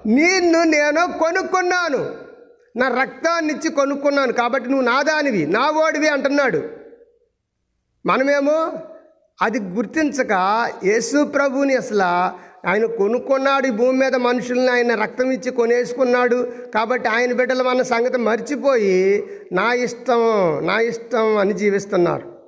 నిన్ను 0.09 0.63
నేను 0.63 1.19
కొనుక్కున్నాను. 1.19 2.28
నా 2.77 2.87
రక్తాన్ని 2.87 3.53
ఇచ్చి 3.53 3.69
కొనుక్కున్నాను 3.69 4.33
కాబట్టి 4.33 4.69
నువ్వు 4.69 4.85
నాదానివి 4.85 5.45
నా 5.45 5.71
ఓడివి 5.71 6.07
అంటున్నాడు. 6.07 6.63
మనమేమో 8.05 8.71
అది 9.41 9.59
గుర్తించక 9.59 10.31
యేసు 10.83 11.23
ప్రభుని 11.23 11.75
అసలు 11.75 12.03
ఆయన 12.69 12.85
కొనుక్కున్నాడు 12.85 13.67
ఈ 13.67 13.69
భూమి 13.69 13.99
మీద 13.99 14.15
మనుషుల్ని 14.15 14.71
ఆయన 14.71 14.95
రక్తం 14.95 15.31
ఇచ్చి 15.31 15.51
కొనేసుకున్నాడు 15.51 16.53
కాబట్టి 16.73 17.09
ఆయన 17.09 17.33
బిడ్డలు 17.33 17.63
మన 17.63 17.81
సంగతి 17.81 18.17
మర్చిపోయి 18.17 19.27
నా 19.51 19.73
ఇష్టం 19.73 20.21
నా 20.65 20.79
ఇష్టం 20.79 21.37
అని 21.37 21.53
జీవిస్తున్నారు. 21.53 22.39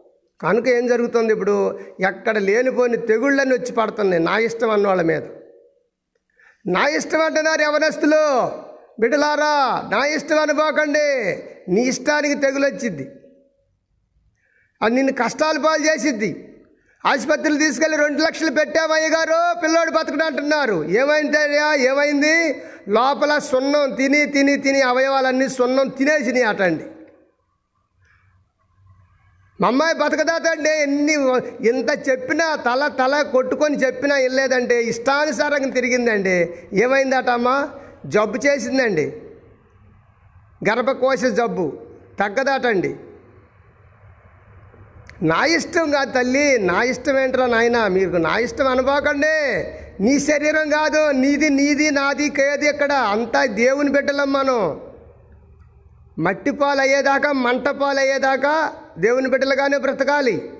కనుక 0.41 0.67
ఏం 0.67 0.87
జరుగుతుంది 0.87 1.33
ఇప్పుడు? 1.33 1.79
ఎక్కడ 1.99 2.37
లేనిపోని 2.37 2.97
తెగుళ్ళని 2.97 3.53
వచ్చి 3.53 3.71
పడుతున్నాయి 3.71 4.23
నా 4.23 4.37
ఇష్టం 4.37 4.69
అన్నోళ్ళ 4.69 5.01
మీద. 5.01 5.21
నా 6.67 6.87
ఇష్టం 6.87 7.21
అంటున్నారు 7.21 7.61
యవనస్తులు. 7.61 8.70
బిడ్డలారా 8.99 9.89
నా 9.91 10.05
ఇష్టం 10.05 10.39
అనుకోకండి 10.39 11.07
నీ 11.69 11.81
ఇష్టానికి 11.81 12.35
తెగులొచ్చిద్ది. 12.35 13.11
అది 14.81 14.95
నిన్ను 14.95 15.13
కష్టాలు 15.13 15.59
పాలు 15.59 15.81
చేసిద్ది. 15.81 16.47
ఆసుపత్రులు 17.05 17.57
తీసుకెళ్ళి 17.57 17.97
రెండు 17.97 18.21
లక్షలు 18.21 18.51
పెట్టావు 18.51 18.91
అయ్యగారు 18.91 19.61
పిల్లోడు 19.63 19.91
బతకడం 19.91 20.25
అంటున్నారు. 20.25 20.83
ఏమైందయ్యా 20.83 21.73
ఏమైంది? 21.73 22.63
లోపల 22.87 23.39
సున్నం 23.39 23.95
తిని 23.95 24.25
తిని 24.25 24.57
తిని 24.57 24.81
అవయవాలన్నీ 24.81 25.47
సున్నం 25.47 25.87
తినేసినాయి 25.87 26.43
అటండి 26.43 26.83
మా 29.61 29.67
అమ్మాయి 29.67 29.95
బతకదాతండి 29.95 30.69
ఎన్ని 30.69 31.13
ఇంత 31.67 32.09
చెప్పినా 32.09 32.55
తల 32.55 32.87
తల 32.87 33.21
కొట్టుకొని 33.21 33.77
చెప్పినా 33.77 34.15
వెళ్ళలేదండి 34.15 34.75
ఇష్టానుసారంగా 34.75 35.69
తిరిగిందండి. 35.69 36.49
ఏమైంది 36.73 37.15
అమ్మా? 37.15 37.69
జబ్బు 38.05 38.37
చేసిందండి. 38.37 39.13
గర్భకోశ 40.69 41.25
జబ్బు. 41.25 41.73
తగ్గదాటండి. 42.19 42.95
నా 45.23 45.45
ఇష్టం 45.45 45.91
కాదు 45.91 46.11
తల్లి 46.11 46.59
నా 46.59 46.83
ఇష్టం 46.83 47.19
ఏంట్రా 47.19 47.45
నాయన? 47.45 47.87
మీకు 47.87 48.15
నా 48.15 48.37
ఇష్టం 48.37 48.67
అనుకోకండి 48.67 49.63
నీ 50.03 50.19
శరీరం 50.19 50.69
కాదు 50.69 51.11
నీది 51.11 51.49
నీది 51.49 51.91
నాది 51.91 52.29
కేది 52.29 52.67
ఇక్కడ 52.67 52.93
అంతా 52.93 53.45
దేవుని 53.45 53.89
బిడ్డలం 53.89 54.33
మనం. 54.33 54.81
మట్టి 56.19 56.51
పాలు 56.51 56.81
అయ్యేదాకా 56.81 57.31
మంట 57.31 57.69
పాలు 57.69 57.99
అయ్యేదాకా 57.99 58.73
దేవుని 58.97 59.29
బిడ్డలుగానే 59.29 59.77
బ్రతకాలి. 59.77 60.51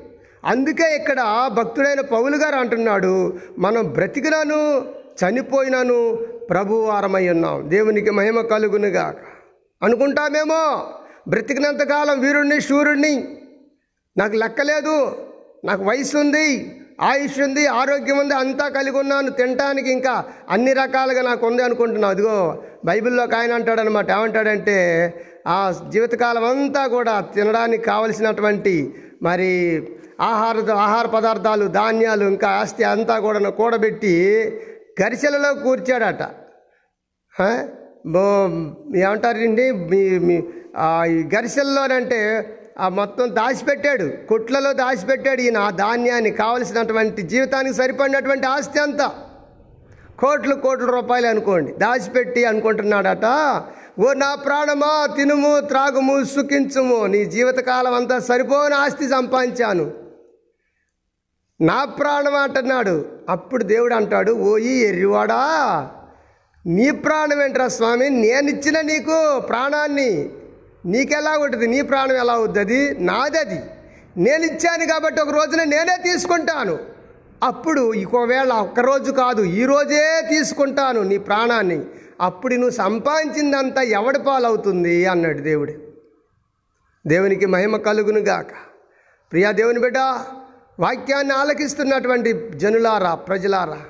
అందుకే 0.46 0.96
ఇక్కడ 0.96 1.50
భక్తుడైన 1.54 2.02
పౌలు 2.02 2.38
గారు 2.38 2.56
అంటున్నాడు 2.56 3.40
మనం 3.60 3.92
బ్రతికినాను 3.92 4.86
చనిపోయినాను 5.24 6.18
ప్రభువారమై 6.52 7.30
ఉన్నాం. 7.30 7.70
దేవునికి 7.70 8.10
మహిమ 8.10 8.42
కలుగునుగా 8.42 9.16
అనుకుంటామేమో? 9.84 10.88
బ్రతికినంతకాలం 11.28 12.20
వీరుణ్ణి 12.20 12.62
శూరుణ్ణి. 12.62 13.38
నాకు 14.18 14.36
లెక్కలేదు. 14.36 15.16
నాకు 15.66 15.84
వయసు 15.84 16.18
ఉంది 16.18 16.78
ఆయుష్ 17.02 17.40
ఉంది 17.40 17.68
ఆరోగ్యం 17.68 18.18
ఉంది 18.18 18.34
అంతా 18.34 18.68
కలిగి 18.68 18.98
ఉన్నాను 18.98 19.30
తినటానికి 19.30 19.92
ఇంకా 19.92 20.26
అన్ని 20.50 20.74
రకాలుగా 20.74 21.22
నాకు 21.22 21.48
ఉంది 21.48 21.64
అనుకుంటున్నాను 21.64 22.14
అదిగో 22.14 22.64
బైబిల్లో 22.86 23.24
ఒక 23.24 23.36
ఆయన 23.36 23.54
అంటాడనమాట. 23.54 24.12
ఏమంటాడంటే 24.12 24.78
ఆ 25.48 25.74
జీవితకాలం 25.90 26.44
అంతా 26.44 26.88
కూడా 26.88 27.20
తినడానికి 27.36 27.84
కావలసినటువంటి 27.84 28.94
మరి 29.24 29.84
ఆహార 30.22 30.72
ఆహార 30.72 31.06
పదార్థాలు 31.06 31.68
ధాన్యాలు 31.68 32.26
ఇంకా 32.26 32.48
ఆస్తి 32.48 32.84
అంతా 32.84 33.20
కూడా 33.20 33.50
కూడబెట్టి 33.50 34.14
గరిసెలలో 35.02 35.54
కూర్చాడట. 35.54 36.41
ఏమంటారండి 38.96 39.72
మీ 39.72 40.20
మీ 40.20 40.36
ఈ 41.10 41.24
గరిసెల్లోనంటే 41.36 42.22
ఆ 42.80 42.90
మొత్తం 42.90 43.36
దాచిపెట్టాడు. 43.36 44.28
కొట్లలో 44.28 44.74
దాచిపెట్టాడు 44.74 45.42
ఈయన 45.42 45.58
ఆ 45.58 45.70
ధాన్యాన్ని 45.70 46.32
కావలసినటువంటి 46.32 47.22
జీవితానికి 47.22 47.76
సరిపడినటువంటి 47.76 48.48
ఆస్తి 48.48 48.80
అంతా. 48.80 49.12
కోట్లు 50.20 50.56
కోట్ల 50.56 50.86
రూపాయలు 50.86 51.28
అనుకోండి. 51.28 51.72
దాచిపెట్టి 51.72 52.46
అనుకుంటున్నాడట 52.46 53.26
ఓ 54.00 54.14
నా 54.14 54.36
ప్రాణమా 54.36 55.08
తినుము 55.16 55.60
త్రాగుము 55.60 56.24
సుఖించుము 56.24 57.06
నీ 57.06 57.26
జీవితకాలం 57.26 57.94
అంతా 57.94 58.20
సరిపోని 58.20 58.76
ఆస్తి 58.76 59.08
సంపాదించాను. 59.10 59.92
నా 61.62 61.86
ప్రాణం 61.86 62.36
అంటున్నాడు. 62.36 63.06
అప్పుడు 63.30 63.64
దేవుడు 63.64 63.94
అంటాడు 63.94 64.32
ఓయి 64.32 64.78
ఎర్రివాడా 64.88 65.42
నీ 66.68 66.92
ప్రాణం 66.92 67.44
ఏంట్రా 67.44 67.68
స్వామి? 67.68 68.10
నేనిచ్చిన 68.10 68.82
నీకు 68.82 69.40
ప్రాణాన్ని. 69.40 70.30
నీకెలా 70.86 71.38
ఉంటుంది? 71.38 71.68
నీ 71.68 71.82
ప్రాణం 71.82 72.16
ఎలా 72.16 72.34
అవుతుంది 72.34 72.96
నాదది 73.00 73.60
నేను 74.18 74.44
ఇచ్చాను 74.44 74.86
కాబట్టి 74.86 75.22
ఒక 75.22 75.30
రోజున 75.30 75.64
నేనే 75.64 75.98
తీసుకుంటాను. 75.98 76.80
అప్పుడు 77.44 77.94
ఒకవేళ 78.06 78.54
ఒక్కరోజు 78.54 79.12
కాదు 79.12 79.42
ఈ 79.42 79.66
రోజే 79.66 80.22
తీసుకుంటాను 80.30 81.02
నీ 81.02 81.18
ప్రాణాన్ని. 81.18 81.82
అప్పుడు 82.22 82.54
నువ్వు 82.54 82.70
సంపాదించిందంతా 82.70 83.82
ఎవడి 83.82 84.20
పాలవుతుంది? 84.20 85.06
అన్నాడు 85.06 85.40
దేవుడు. 85.40 85.74
దేవునికి 87.08 87.46
మహిమ 87.46 87.78
కలుగును 87.78 88.20
గాక. 88.20 88.52
ప్రియా 89.32 89.52
దేవుని 89.52 89.80
బిడ్డ 89.80 89.98
వాక్యాన్ని 90.80 91.34
ఆలకిస్తున్నటువంటి 91.34 92.50
జనులారా 92.56 93.16
ప్రజలారా 93.16 93.82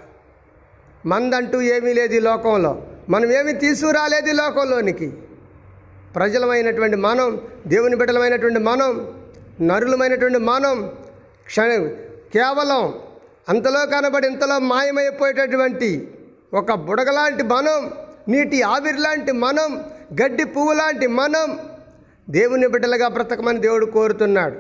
మందంటూ 1.06 1.62
ఏమీ 1.62 1.94
లేదు 1.94 2.14
ఈ 2.14 2.20
లోకంలో. 2.20 2.82
మనం 3.10 3.32
ఏమి 3.32 3.54
తీసుకురాలేదు 3.54 4.30
ఈ 4.30 4.32
లోకంలోనికి. 4.32 5.12
ప్రజలమైనటువంటి 6.16 6.98
మనం 6.98 7.42
దేవుని 7.68 7.96
బిడ్డలమైనటువంటి 7.96 8.60
మనం 8.60 9.14
నరులమైనటువంటి 9.62 10.38
మనం 10.38 10.92
క్షణ 11.46 11.88
కేవలం 12.34 12.94
అంతలో 13.50 13.86
కనబడి 13.86 14.28
ఇంతలో 14.28 14.60
మాయమైపోయేటటువంటి 14.60 16.08
ఒక 16.54 16.74
బుడగలాంటి 16.74 17.44
మనం 17.44 17.92
నీటి 18.30 18.62
ఆవిరి 18.62 18.98
లాంటి 18.98 19.32
మనం 19.32 19.84
గడ్డి 20.22 20.44
పువ్వు 20.44 20.74
లాంటి 20.74 21.08
మనం 21.08 21.60
దేవుని 22.30 22.68
బిడ్డలుగా 22.68 23.08
బ్రతకమని 23.08 23.60
దేవుడు 23.60 23.86
కోరుతున్నాడు. 23.86 24.56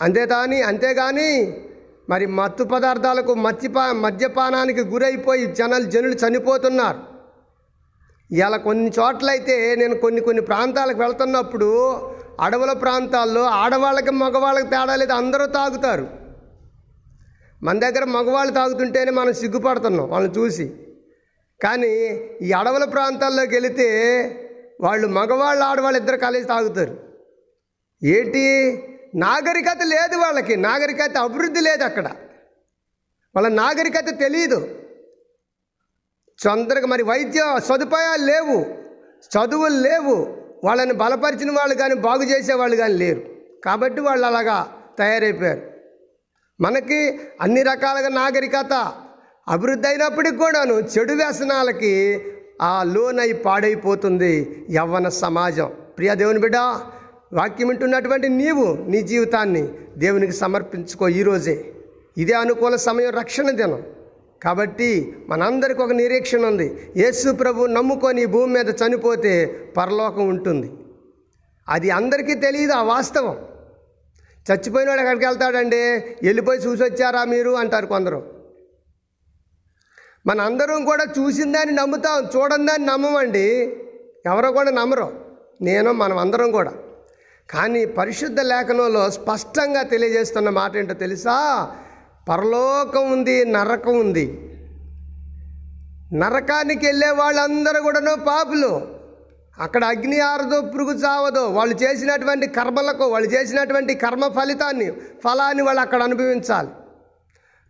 అంతేతాని 0.00 0.62
అంతేగాని 0.62 1.56
మరి 2.10 2.26
మత్తు 2.26 2.64
పదార్థాలకు 2.64 3.34
మత్స్యపా 3.34 3.92
మద్యపానానికి 3.92 4.80
గురైపోయి 4.80 5.46
జనాలు 5.46 5.84
జనులు 5.84 6.14
చనిపోతున్నారు. 6.14 6.98
ఇలా 8.34 8.56
కొన్ని 8.56 8.90
చోట్లయితే 8.98 9.74
నేను 9.74 9.94
కొన్ని 9.94 10.20
కొన్ని 10.20 10.42
ప్రాంతాలకు 10.42 10.98
వెళ్తున్నప్పుడు 10.98 11.96
అడవుల 12.40 12.72
ప్రాంతాల్లో 12.72 13.42
ఆడవాళ్ళకి 13.42 14.10
మగవాళ్ళకి 14.10 14.66
తేడా 14.66 14.96
లేదు 14.96 15.12
అందరూ 15.12 15.46
తాగుతారు. 15.46 16.08
మన 17.62 17.78
దగ్గర 17.78 18.04
మగవాళ్ళు 18.04 18.54
తాగుతుంటేనే 18.54 19.10
మనం 19.10 19.32
సిగ్గుపడుతున్నాం 19.32 20.08
వాళ్ళని 20.08 20.34
చూసి. 20.38 20.74
కానీ 21.62 21.88
ఈ 22.42 22.52
అడవుల 22.52 22.84
ప్రాంతాల్లోకి 22.84 23.54
వెళితే 23.54 23.88
వాళ్ళు 24.80 25.06
మగవాళ్ళు 25.08 25.64
ఆడవాళ్ళు 25.64 25.98
ఇద్దరు 25.98 26.16
కలిసి 26.16 26.44
తాగుతారు. 26.44 26.98
ఏంటి? 28.04 28.46
నాగరికత 29.14 29.78
లేదు 29.84 30.16
వాళ్ళకి. 30.16 30.56
నాగరికత 30.56 31.18
అభివృద్ధి 31.18 31.60
లేదు 31.60 31.84
అక్కడ. 31.84 32.06
వాళ్ళ 33.34 33.48
నాగరికత 33.48 34.18
తెలియదు 34.18 34.78
తొందరగా 36.44 36.86
మరి 36.86 37.02
వైద్య 37.02 37.54
సదుపాయాలు 37.58 38.24
లేవు. 38.24 38.64
చదువులు 39.20 39.74
లేవు. 39.74 40.36
వాళ్ళని 40.64 40.92
బలపరిచిన 40.92 41.50
వాళ్ళు 41.50 41.74
కానీ 41.74 41.94
బాగు 41.94 42.22
చేసేవాళ్ళు 42.22 42.76
కానీ 42.76 42.94
లేరు. 42.94 43.22
కాబట్టి 43.64 44.00
వాళ్ళు 44.00 44.26
అలాగా 44.26 44.82
తయారైపోయారు. 44.98 45.70
మనకి 46.60 47.20
అన్ని 47.40 47.62
రకాలుగా 47.62 48.08
నాగరికత 48.08 48.92
అభివృద్ధి 49.48 49.88
అయినప్పటికి 49.88 50.36
కూడాను 50.36 50.72
చెడు 50.72 51.12
వ్యసనాలకి 51.12 52.24
ఆ 52.62 52.82
లోనై 52.82 53.32
పాడైపోతుంది 53.32 54.66
యవ్వన 54.70 55.08
సమాజం. 55.08 55.72
ప్రియ 55.98 56.14
దేవుని 56.14 56.38
బిడ్డ 56.38 56.56
వాక్యం 57.32 57.68
వింటున్నటువంటి 57.68 58.28
నీవు 58.28 58.78
నీ 58.88 59.02
జీవితాన్ని 59.02 59.68
దేవునికి 59.96 60.32
సమర్పించుకో 60.32 61.08
ఈరోజే 61.08 61.72
ఇదే 62.18 62.32
అనుకూల 62.32 62.76
సమయం 62.76 63.10
రక్షణ 63.10 63.50
దినం. 63.50 63.82
కాబట్టి 64.42 65.16
మనందరికి 65.28 65.82
ఒక 65.82 65.92
నిరీక్షణ 65.92 66.46
ఉంది. 66.46 66.92
యేసు 66.96 67.32
ప్రభు 67.32 67.66
నమ్ముకొని 67.66 68.26
భూమి 68.26 68.52
మీద 68.52 68.68
చనిపోతే 68.68 69.46
పరలోకం 69.76 70.28
ఉంటుంది. 70.28 70.72
అది 71.68 71.90
అందరికీ 71.90 72.34
తెలియదు 72.34 72.72
ఆ 72.72 72.82
వాస్తవం. 72.82 73.36
చచ్చిపోయినాడు 74.52 75.00
ఎక్కడికి 75.00 75.26
వెళ్తాడండి? 75.26 75.76
వెళ్ళిపోయి 76.22 76.58
చూసి 76.58 76.82
వచ్చారా 76.82 77.24
మీరు? 77.24 77.50
అంటారు 77.50 77.86
కొందరు. 77.86 78.30
మన 80.26 80.40
అందరం 80.40 80.84
కూడా 80.84 81.04
చూసిందని 81.04 81.72
నమ్ముతాం. 81.72 82.28
చూడందని 82.36 82.86
నమ్మమండి. 82.86 83.76
ఎవరో 84.26 84.52
కూడా 84.52 84.70
నమ్మరు. 84.70 85.12
నేను 85.62 85.92
మనం 85.92 86.18
అందరం 86.18 86.50
కూడా. 86.50 86.72
కానీ 87.50 87.84
పరిశుద్ధ 87.84 88.40
లేఖనంలో 88.40 89.10
స్పష్టంగా 89.10 89.82
తెలియజేస్తున్న 89.82 90.48
మాట 90.48 90.76
ఏంటో 90.76 90.94
తెలుసా? 90.94 91.70
పరలోకం 92.28 93.12
ఉంది 93.12 93.44
నరకం 93.44 93.98
ఉంది. 93.98 94.56
నరకానికి 96.12 96.86
వెళ్ళే 96.86 97.10
వాళ్ళందరూ 97.10 97.82
కూడాను 97.82 98.16
పాపులు. 98.16 98.88
అక్కడ 99.58 99.84
అగ్ని 99.84 100.20
ఆరదో 100.20 100.60
పురుగు 100.60 100.92
చావదో 100.92 101.48
వాళ్ళు 101.48 101.76
చేసినటువంటి 101.82 102.46
కర్మలకు 102.46 103.04
వాళ్ళు 103.04 103.28
చేసినటువంటి 103.28 103.94
కర్మ 103.94 104.28
ఫలితాన్ని 104.28 104.90
ఫలాన్ని 105.24 105.62
వాళ్ళు 105.62 105.80
అక్కడ 105.80 106.02
అనుభవించాలి. 106.02 106.68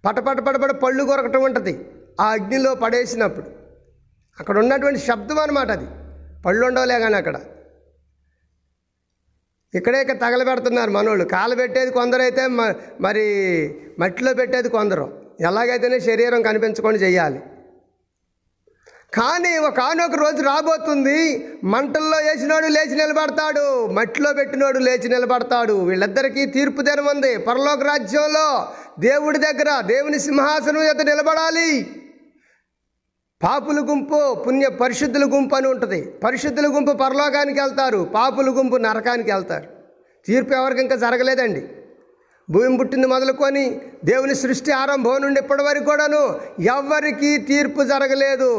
పటపట 0.05 0.41
పటపట 0.41 0.71
పళ్ళు 0.71 1.05
కొరకటం 1.05 1.43
ఉంటుంది. 1.43 1.87
ఆ 2.21 2.25
అగ్నిలో 2.25 2.75
పడేసినప్పుడు. 2.75 3.47
అక్కడ 4.41 4.59
ఉన్నటువంటి 4.59 5.01
శబ్దం 5.01 5.39
అనమాట 5.39 5.71
అది. 5.71 5.87
పళ్ళు 6.43 6.67
ఉండవలే 6.67 6.99
కానీ 6.99 7.15
అక్కడ. 7.15 7.41
ఇక్కడే 9.75 10.01
ఇక్కడ 10.01 10.17
తగలబెడుతున్నారు 10.21 10.91
మనోళ్ళు. 10.91 11.25
కాలు 11.25 11.55
పెట్టేది 11.55 11.91
కొందరైతే 11.91 12.47
మరి 13.01 13.25
మట్టిలో 13.99 14.35
పెట్టేది 14.35 14.69
కొందరు. 14.69 15.13
ఎలాగైతేనే 15.41 16.01
శరీరం 16.01 16.43
కనిపించకుండా 16.43 16.99
చేయాలి. 16.99 17.41
కానీ 19.15 19.59
ఒక 19.59 19.81
ఆనొక 19.81 20.15
రోజు 20.15 20.43
రాబోతుంది. 20.43 21.49
మంటల్లో 21.65 22.19
వేసినోడు 22.19 22.67
లేచి 22.67 22.97
నిలబడతాడు. 22.97 23.87
మట్టిలో 23.87 24.33
పెట్టినోడు 24.33 24.79
లేచి 24.79 25.09
నిలబడతాడు. 25.09 25.73
వీళ్ళిద్దరికీ 25.73 26.47
తీర్పు 26.47 26.83
దినం 26.83 27.07
ఉంది. 27.07 27.39
పరలోక 27.39 27.83
రాజ్యంలో 27.83 28.69
దేవుడి 29.01 29.39
దగ్గర 29.39 29.81
దేవుని 29.81 30.19
సింహాసనం 30.19 30.83
ఎదుట 30.83 31.07
నిలబడాలి. 31.07 32.00
పాపుల 33.43 33.79
గుంపు 33.89 34.19
పుణ్య 34.45 34.67
పరిశుద్ధుల 34.81 35.25
గుంపు 35.35 35.55
అని 35.57 35.67
ఉంటుంది. 35.67 35.99
పరిశుద్ధుల 36.25 36.67
గుంపు 36.67 36.93
పరలోకానికి 37.03 37.61
వెళ్తారు 37.61 38.01
పాపుల 38.15 38.49
గుంపు 38.57 38.77
నరకానికి 38.77 39.31
వెళ్తారు. 39.33 39.69
తీర్పు 40.27 40.53
ఎవరికి 40.53 40.81
ఇంకా 40.81 40.97
జరగలేదండి. 40.97 41.63
భూమి 42.49 42.79
పుట్టింది 42.79 43.07
మొదలుకొని 43.07 43.65
దేవుని 44.05 44.35
సృష్టి 44.35 44.73
ఆరంభం 44.73 45.17
నుండి 45.23 45.41
ఇప్పటి 45.41 45.63
వరకు 45.63 45.85
కూడాను 45.85 46.23
ఎవ్వరికీ 46.75 47.31
తీర్పు 47.51 47.81
జరగలేదు. 47.93 48.51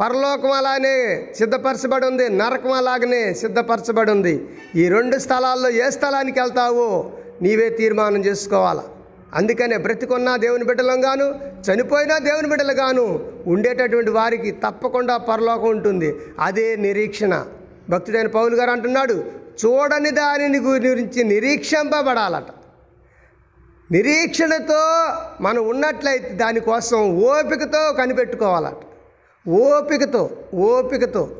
పరలోకం 0.00 0.52
అలానే 0.58 0.96
సిద్ధపరచబడి 1.38 2.06
ఉంది 2.06 2.26
నరకం 2.40 2.72
అలాగనే 2.72 3.22
సిద్ధపరచబడి 3.42 4.10
ఉంది 4.10 4.34
ఈ 4.76 4.88
రెండు 4.88 5.16
స్థలాల్లో 5.18 5.70
ఏ 5.84 5.90
స్థలానికి 5.96 6.40
వెళ్తావో 6.40 6.88
నీవే 7.42 7.68
తీర్మానం 7.80 8.22
చేసుకోవాలా? 8.28 8.84
అందుకనే 9.34 9.76
బ్రతికున్నా 9.76 10.36
దేవుని 10.36 10.64
బిడ్డలంగాను 10.64 11.24
చనిపోయినా 11.66 12.18
దేవుని 12.18 12.48
బిడ్డలుగాను 12.48 13.32
ఉండేటటువంటి 13.46 14.10
వారికి 14.10 14.50
తప్పకుండా 14.50 15.16
పరలోకం 15.16 15.68
ఉంటుంది. 15.68 16.16
అదే 16.40 16.76
నిరీక్షణ. 16.76 17.44
భక్తుడైన 17.90 18.26
పౌలు 18.26 18.56
గారు 18.56 18.70
అంటున్నాడు 18.70 19.24
చూడని 19.64 20.10
దానిని 20.10 20.58
గురించి 20.58 21.24
నిరీక్షింపబడాలట. 21.24 22.46
నిరీక్షణతో 23.92 24.80
మనం 25.40 25.68
ఉన్నట్లయితే 25.68 26.28
దానికోసం 26.28 27.16
ఓపికతో 27.18 27.92
కనిపెట్టుకోవాలట. 27.92 28.76
ఓపికతో 29.48 30.30
ఓపికతో. 30.54 31.30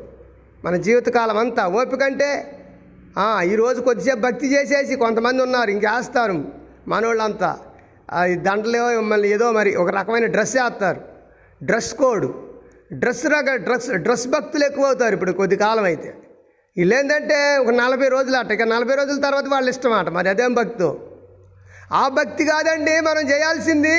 మన 0.65 0.75
జీవితకాలం 0.75 1.37
అంతా 1.37 1.67
ఓపిక 1.67 2.03
అంటే 2.03 2.29
ఈరోజు 3.43 3.81
కొద్దిసేపు 3.81 4.19
భక్తి 4.19 4.47
చేసేసి 4.53 4.95
కొంతమంది 4.95 5.43
ఉన్నారు 5.43 5.69
ఇంకేస్తారు 5.69 6.45
మనోళ్ళంతా. 6.87 7.59
దండలో 8.47 9.01
మళ్ళీ 9.01 9.33
ఏదో 9.33 9.51
మరి 9.51 9.75
ఒక 9.75 9.89
రకమైన 9.89 10.25
డ్రెస్ 10.25 10.55
వేస్తారు. 10.57 11.01
Dress 11.63 11.93
code. 11.93 12.25
డ్రెస్ 13.01 13.25
రక 13.33 13.49
డ్రెస్ 13.65 13.89
డ్రెస్ 14.05 14.27
భక్తులు 14.27 14.63
ఎక్కువ 14.65 14.85
అవుతారు 14.85 15.13
ఇప్పుడు 15.13 15.31
కొద్ది 15.31 15.55
కాలం 15.55 15.83
అయితే. 15.83 16.09
వీళ్ళు 16.77 16.95
ఏంటంటే 16.95 17.57
ఒక 17.57 17.69
నలభై 17.69 18.07
రోజులు 18.07 18.37
అట్ట 18.37 18.51
ఇక 18.51 18.61
నలభై 18.61 18.95
రోజుల 18.95 19.17
తర్వాత 19.21 19.47
వాళ్ళు 19.53 19.69
ఇష్టం 19.69 19.93
అట 19.93 20.09
మరి 20.09 20.29
అదేం 20.29 20.53
భక్తు? 20.53 20.89
ఆ 21.93 22.07
భక్తి 22.07 22.45
కాదండి 22.45 23.01
మనం 23.01 23.23
చేయాల్సింది 23.29 23.95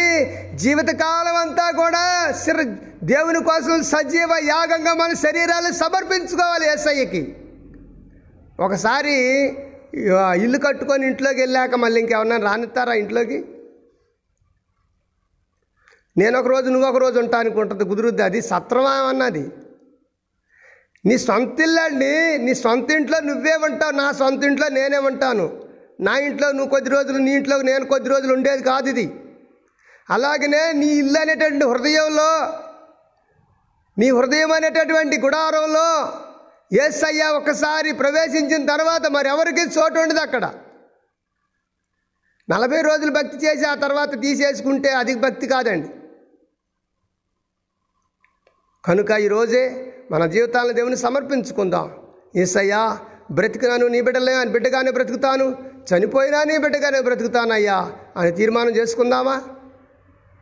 జీవితకాలం 0.54 1.36
అంతా 1.36 1.70
కూడా 1.70 2.04
సిర 2.32 2.62
దేవుని 3.10 3.40
కోసం 3.44 3.82
సజీవ 3.82 4.32
యాగంగా 4.44 4.94
మన 4.94 5.12
శరీరాలు 5.12 5.72
సమర్పించుకోవాలి 5.72 6.66
ఎస్ఐకి 6.72 7.22
ఒకసారి 8.60 9.16
ఇల్లు 10.44 10.58
కట్టుకొని 10.58 11.06
ఇంట్లోకి 11.06 11.40
వెళ్ళాక 11.40 11.74
మళ్ళీ 11.74 12.00
ఇంకేమన్నా 12.00 12.36
రానిస్తారా 12.36 12.92
ఇంట్లోకి? 12.92 13.44
నేను 16.16 16.38
ఒక 16.38 16.46
రోజు 16.46 16.68
నువ్వు 16.70 16.88
ఒక 16.88 16.96
రోజు 16.96 17.18
ఉంటానికి 17.18 17.60
ఉంటుంది 17.60 17.84
కుదురుద్ది. 17.84 18.22
అది 18.22 18.42
సత్రమా 18.42 18.90
అన్నది 18.90 19.44
నీ 21.04 21.18
సొంత 21.18 21.60
ఇల్లు 21.60 21.84
నీ 22.44 22.54
సొంత 22.54 22.92
ఇంట్లో 22.92 23.20
నువ్వే 23.20 23.54
ఉంటావు 23.54 23.92
నా 23.92 24.12
సొంత 24.12 24.44
ఇంట్లో 24.44 24.68
నేనే 24.68 24.98
ఉంటాను. 24.98 25.46
నా 26.00 26.18
ఇంట్లో 26.18 26.52
నువ్వు 26.52 26.70
కొద్ది 26.70 26.90
రోజులు 26.90 27.18
నీ 27.18 27.30
ఇంట్లో 27.30 27.62
నేను 27.62 27.84
కొద్ది 27.86 28.08
రోజులు 28.08 28.32
ఉండేది 28.34 28.62
కాదు 28.62 28.88
ఇది. 28.88 29.14
అలాగనే 30.10 30.72
నీ 30.72 30.86
ఇల్లు 30.86 31.18
అనేటువంటి 31.20 31.64
హృదయంలో 31.64 32.30
నీ 33.98 34.10
హృదయం 34.10 34.52
అనేటటువంటి 34.52 35.18
గుడారంలో 35.20 35.88
ఏసయ్య 36.72 37.24
ఒకసారి 37.24 37.92
ప్రవేశించిన 37.92 38.66
తర్వాత 38.66 39.06
మరి 39.06 39.28
ఎవరికి 39.28 39.60
చోటు 39.60 39.98
ఉండదు 40.00 40.18
అక్కడ. 40.18 40.54
నలభై 42.50 42.80
రోజులు 42.82 43.10
భక్తి 43.10 43.36
చేసి 43.46 43.64
ఆ 43.64 43.74
తర్వాత 43.74 44.20
తీసేసుకుంటే 44.20 44.90
అది 44.90 45.14
భక్తి 45.14 45.46
కాదండి. 45.46 45.88
కనుక 48.84 49.10
ఈరోజే 49.10 49.92
మన 50.10 50.26
జీవితాలను 50.26 50.72
దేవుని 50.72 50.96
సమర్పించుకుందాం. 50.96 51.92
ఏసయ్యా 52.36 52.98
బ్రతికినాను 53.30 53.86
నీ 53.86 54.00
బిడ్డలే 54.00 54.34
అని 54.34 54.50
బిడ్డగానే 54.50 54.90
బ్రతుకుతాను. 54.90 55.56
చనిపోయినా 55.94 56.44
నీ 56.44 56.58
బిడ్డగానే 56.58 57.00
బ్రతుకుతానయ్యా 57.00 57.92
అని 58.16 58.30
తీర్మానం 58.30 58.70
చేసుకుందామా? 58.70 59.42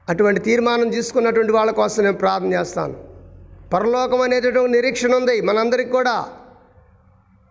అటువంటి 0.09 0.41
తీర్మానం 0.41 0.89
తీసుకున్నటువంటి 0.89 1.53
వాళ్ళ 1.53 1.71
కోసం 1.71 2.05
నేను 2.05 2.17
ప్రార్థన 2.17 2.53
చేస్తాను. 2.53 2.95
పరలోకం 3.75 4.21
అనేటటువంటి 4.21 4.73
నిరీక్షణ 4.73 5.15
ఉంది 5.15 5.41
మనందరికి 5.41 5.91
కూడా. 5.91 6.25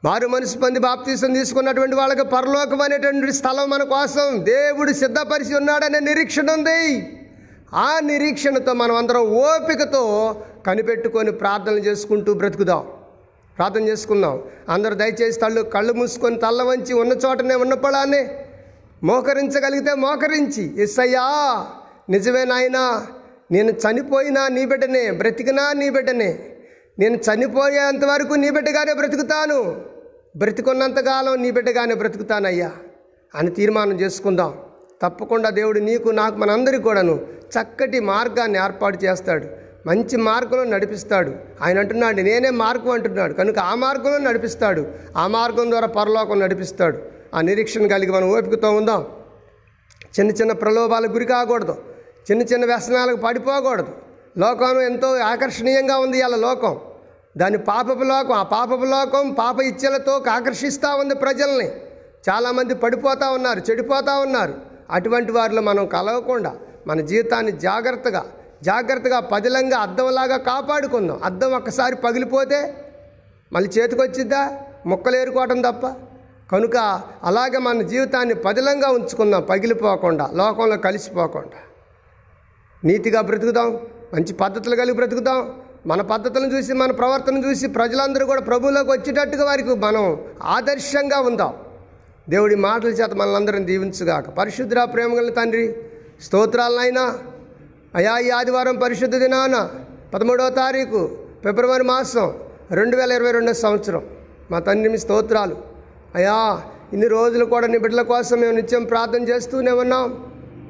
మారు 0.03 0.27
మనసు 0.27 0.57
పొంది 0.57 0.79
బాప్తీసం 0.79 1.33
తీసుకున్నటువంటి 1.33 1.95
వాళ్ళకి 1.95 2.23
పరలోకం 2.23 2.81
అనేటువంటి 2.81 3.33
స్థలం 3.33 3.69
మన 3.69 3.83
కోసం. 3.83 4.45
దేవుడు 4.45 4.93
సిద్ధపరిచి 4.93 5.55
ఉన్నాడనే 5.55 5.99
నిరీక్షణ 5.99 6.51
ఉంది. 6.51 7.13
ఆ 7.73 7.99
నిరీక్షణతో 7.99 8.73
మనం 8.73 8.95
అందరం 8.95 9.21
ఓపికతో 9.21 10.35
కనిపెట్టుకొని 10.65 11.31
ప్రార్థనలు 11.31 11.79
చేసుకుంటూ 11.79 12.33
బ్రతుకుదాం. 12.33 12.87
ప్రార్థన 13.57 13.81
చేసుకుందాం. 13.81 14.43
అందరూ 14.69 14.95
దయచేసి 14.95 15.39
తళ్ళు 15.39 15.61
కళ్ళు 15.61 15.93
మూసుకొని 15.93 16.37
తల్ల 16.37 16.63
వంచి 16.63 16.93
ఉన్న 16.93 17.13
చోటనే 17.13 17.55
ఉన్న 17.55 17.73
పొలాన్ని 17.73 18.27
మోకరించగలిగితే 19.03 19.95
మోకరించి 19.95 20.83
ఎస్సయ్యా 20.83 21.65
నిజమే 22.09 22.43
నాయనా 22.43 23.07
నేను 23.51 23.71
చనిపోయినా 23.71 24.47
నీ 24.47 24.65
బిడ్డనే 24.65 25.11
బ్రతికినా 25.11 25.73
నీ 25.73 25.89
బిడ్డనే. 25.89 26.39
నేను 26.99 27.15
చనిపోయేంత 27.15 28.05
వరకు 28.05 28.33
నీ 28.33 28.49
బిడ్డగానే 28.49 28.93
బ్రతుకుతాను. 28.93 29.81
బ్రతికున్నంతకాలం 30.37 31.41
నీ 31.41 31.51
బిడ్డగానే 31.51 31.93
బ్రతుకుతానయ్యా. 31.93 32.71
అని 33.35 33.51
తీర్మానం 33.51 34.01
చేసుకుందాం. 34.01 34.57
తప్పకుండా 35.01 35.49
దేవుడు 35.49 35.79
నీకు 35.79 36.09
నాకు 36.09 36.35
మనందరికీ 36.35 36.83
కూడాను 36.83 37.27
చక్కటి 37.41 37.99
మార్గాన్ని 37.99 38.59
ఏర్పాటు 38.59 39.05
చేస్తాడు. 39.05 39.58
మంచి 39.87 40.17
మార్గంలో 40.17 40.63
నడిపిస్తాడు. 40.63 41.33
ఆయన 41.61 41.79
అంటున్నాడు 41.79 42.21
నేనే 42.21 42.49
మార్గం 42.49 42.89
అంటున్నాడు. 42.89 43.33
కనుక 43.33 43.59
ఆ 43.59 43.75
మార్గంలో 43.75 44.17
నడిపిస్తాడు. 44.17 44.87
ఆ 45.17 45.27
మార్గం 45.27 45.71
ద్వారా 45.71 45.87
పరలోకం 45.87 46.39
నడిపిస్తాడు. 46.39 46.99
ఆ 47.33 47.41
నిరీక్షణ 47.41 47.87
కలిగి 47.87 48.11
మనం 48.11 48.29
ఓపికతో 48.29 48.71
ఉందాం. 48.71 49.05
చిన్న 50.19 50.31
చిన్న 50.31 50.51
ప్రలోభాలకు 50.51 51.11
గురి 51.11 51.25
కాకూడదు. 51.25 51.75
చిన్న 52.31 52.43
చిన్న 52.43 52.65
వ్యసనాలకు 52.65 53.15
పడిపోకూడదు. 53.15 53.87
లోకం 54.37 54.81
ఎంతో 54.81 55.17
ఆకర్షణీయంగా 55.17 55.97
ఉంది 55.97 56.17
ఇలా 56.17 56.27
లోకం. 56.27 56.79
దాని 57.37 57.57
పాపపు 57.57 58.03
లోకం 58.03 58.31
ఆ 58.31 58.43
పాపపు 58.43 58.85
లోకం 58.85 59.33
పాప 59.33 59.59
ఇచ్చలతో 59.59 60.23
ఆకర్షిస్తూ 60.31 60.95
ఉంది 60.95 61.15
ప్రజల్ని. 61.15 61.71
చాలామంది 62.29 62.75
పడిపోతూ 62.75 63.31
ఉన్నారు 63.31 63.61
చెడిపోతూ 63.71 64.19
ఉన్నారు. 64.19 64.53
అటువంటి 64.89 65.31
వారిలో 65.31 65.61
మనం 65.61 65.85
కలవకుండా 65.85 66.55
మన 66.87 67.01
జీవితాన్ని 67.01 67.51
జాగ్రత్తగా 67.51 68.25
జాగ్రత్తగా 68.63 69.19
పదిలంగా 69.19 69.77
అద్దంలాగా 69.77 70.37
కాపాడుకుందాం. 70.37 71.19
అద్దం 71.23 71.51
ఒక్కసారి 71.51 71.95
పగిలిపోతే 71.95 72.85
మళ్ళీ 73.53 73.69
చేతికొచ్చిద్దా? 73.69 74.57
ముక్కలు 74.85 75.15
ఏరుకోవటం 75.15 75.61
తప్ప. 75.61 75.87
కనుక 76.51 77.01
అలాగే 77.23 77.57
మన 77.57 77.81
జీవితాన్ని 77.81 78.33
పదిలంగా 78.33 78.89
ఉంచుకుందాం 78.89 79.41
పగిలిపోకుండా 79.41 80.29
లోకంలో 80.33 80.77
కలిసిపోకుండా. 80.77 81.57
నీతిగా 82.83 83.21
బ్రతుకుదాం 83.21 83.79
మంచి 84.13 84.33
పద్ధతులు 84.33 84.75
కలిగి 84.75 84.95
బ్రతుకుదాం. 84.95 85.61
మన 85.87 86.01
పద్ధతులను 86.01 86.57
చూసి 86.57 86.73
మన 86.73 86.91
ప్రవర్తన 86.91 87.37
చూసి 87.37 87.67
ప్రజలందరూ 87.67 88.25
కూడా 88.25 88.41
ప్రభువులోకి 88.41 88.91
వచ్చేటట్టుగా 88.91 89.45
వారికి 89.45 89.75
మనం 89.75 90.19
ఆదర్శంగా 90.43 91.19
ఉందాం. 91.19 91.53
దేవుడి 92.29 92.55
మాటల 92.55 92.87
చేత 92.87 93.13
మనందరం 93.13 93.67
దీవించుగాక. 93.67 94.29
పరిశుద్ధ 94.29 94.75
ప్రేమగల 94.75 95.29
తండ్రి 95.29 95.75
స్తోత్రాలనైనా 96.21 97.17
అయా 97.95 98.17
ఈ 98.17 98.29
ఆదివారం 98.29 98.75
పరిశుద్ధ 98.75 99.15
దినాన 99.15 99.69
పదమూడవ 100.13 100.49
తారీఖు 100.49 101.17
ఫిబ్రవరి 101.43 101.83
మాసం 101.83 102.33
రెండు 102.71 102.97
వేల 102.97 103.11
ఇరవై 103.11 103.31
రెండో 103.31 103.53
సంవత్సరం. 103.53 104.03
మా 104.51 104.59
తండ్రి 104.59 104.89
మీ 104.89 104.97
స్తోత్రాలు. 104.97 105.55
అయా 106.15 106.61
ఇన్ని 106.93 107.07
రోజులు 107.07 107.45
కూడా 107.45 107.67
నీ 107.67 107.77
బిడ్డల 107.77 108.01
కోసం 108.01 108.39
మేము 108.39 108.53
నిత్యం 108.53 108.83
ప్రార్థన 108.83 109.23
చేస్తూనే 109.23 109.71
ఉన్నాం. 109.71 110.23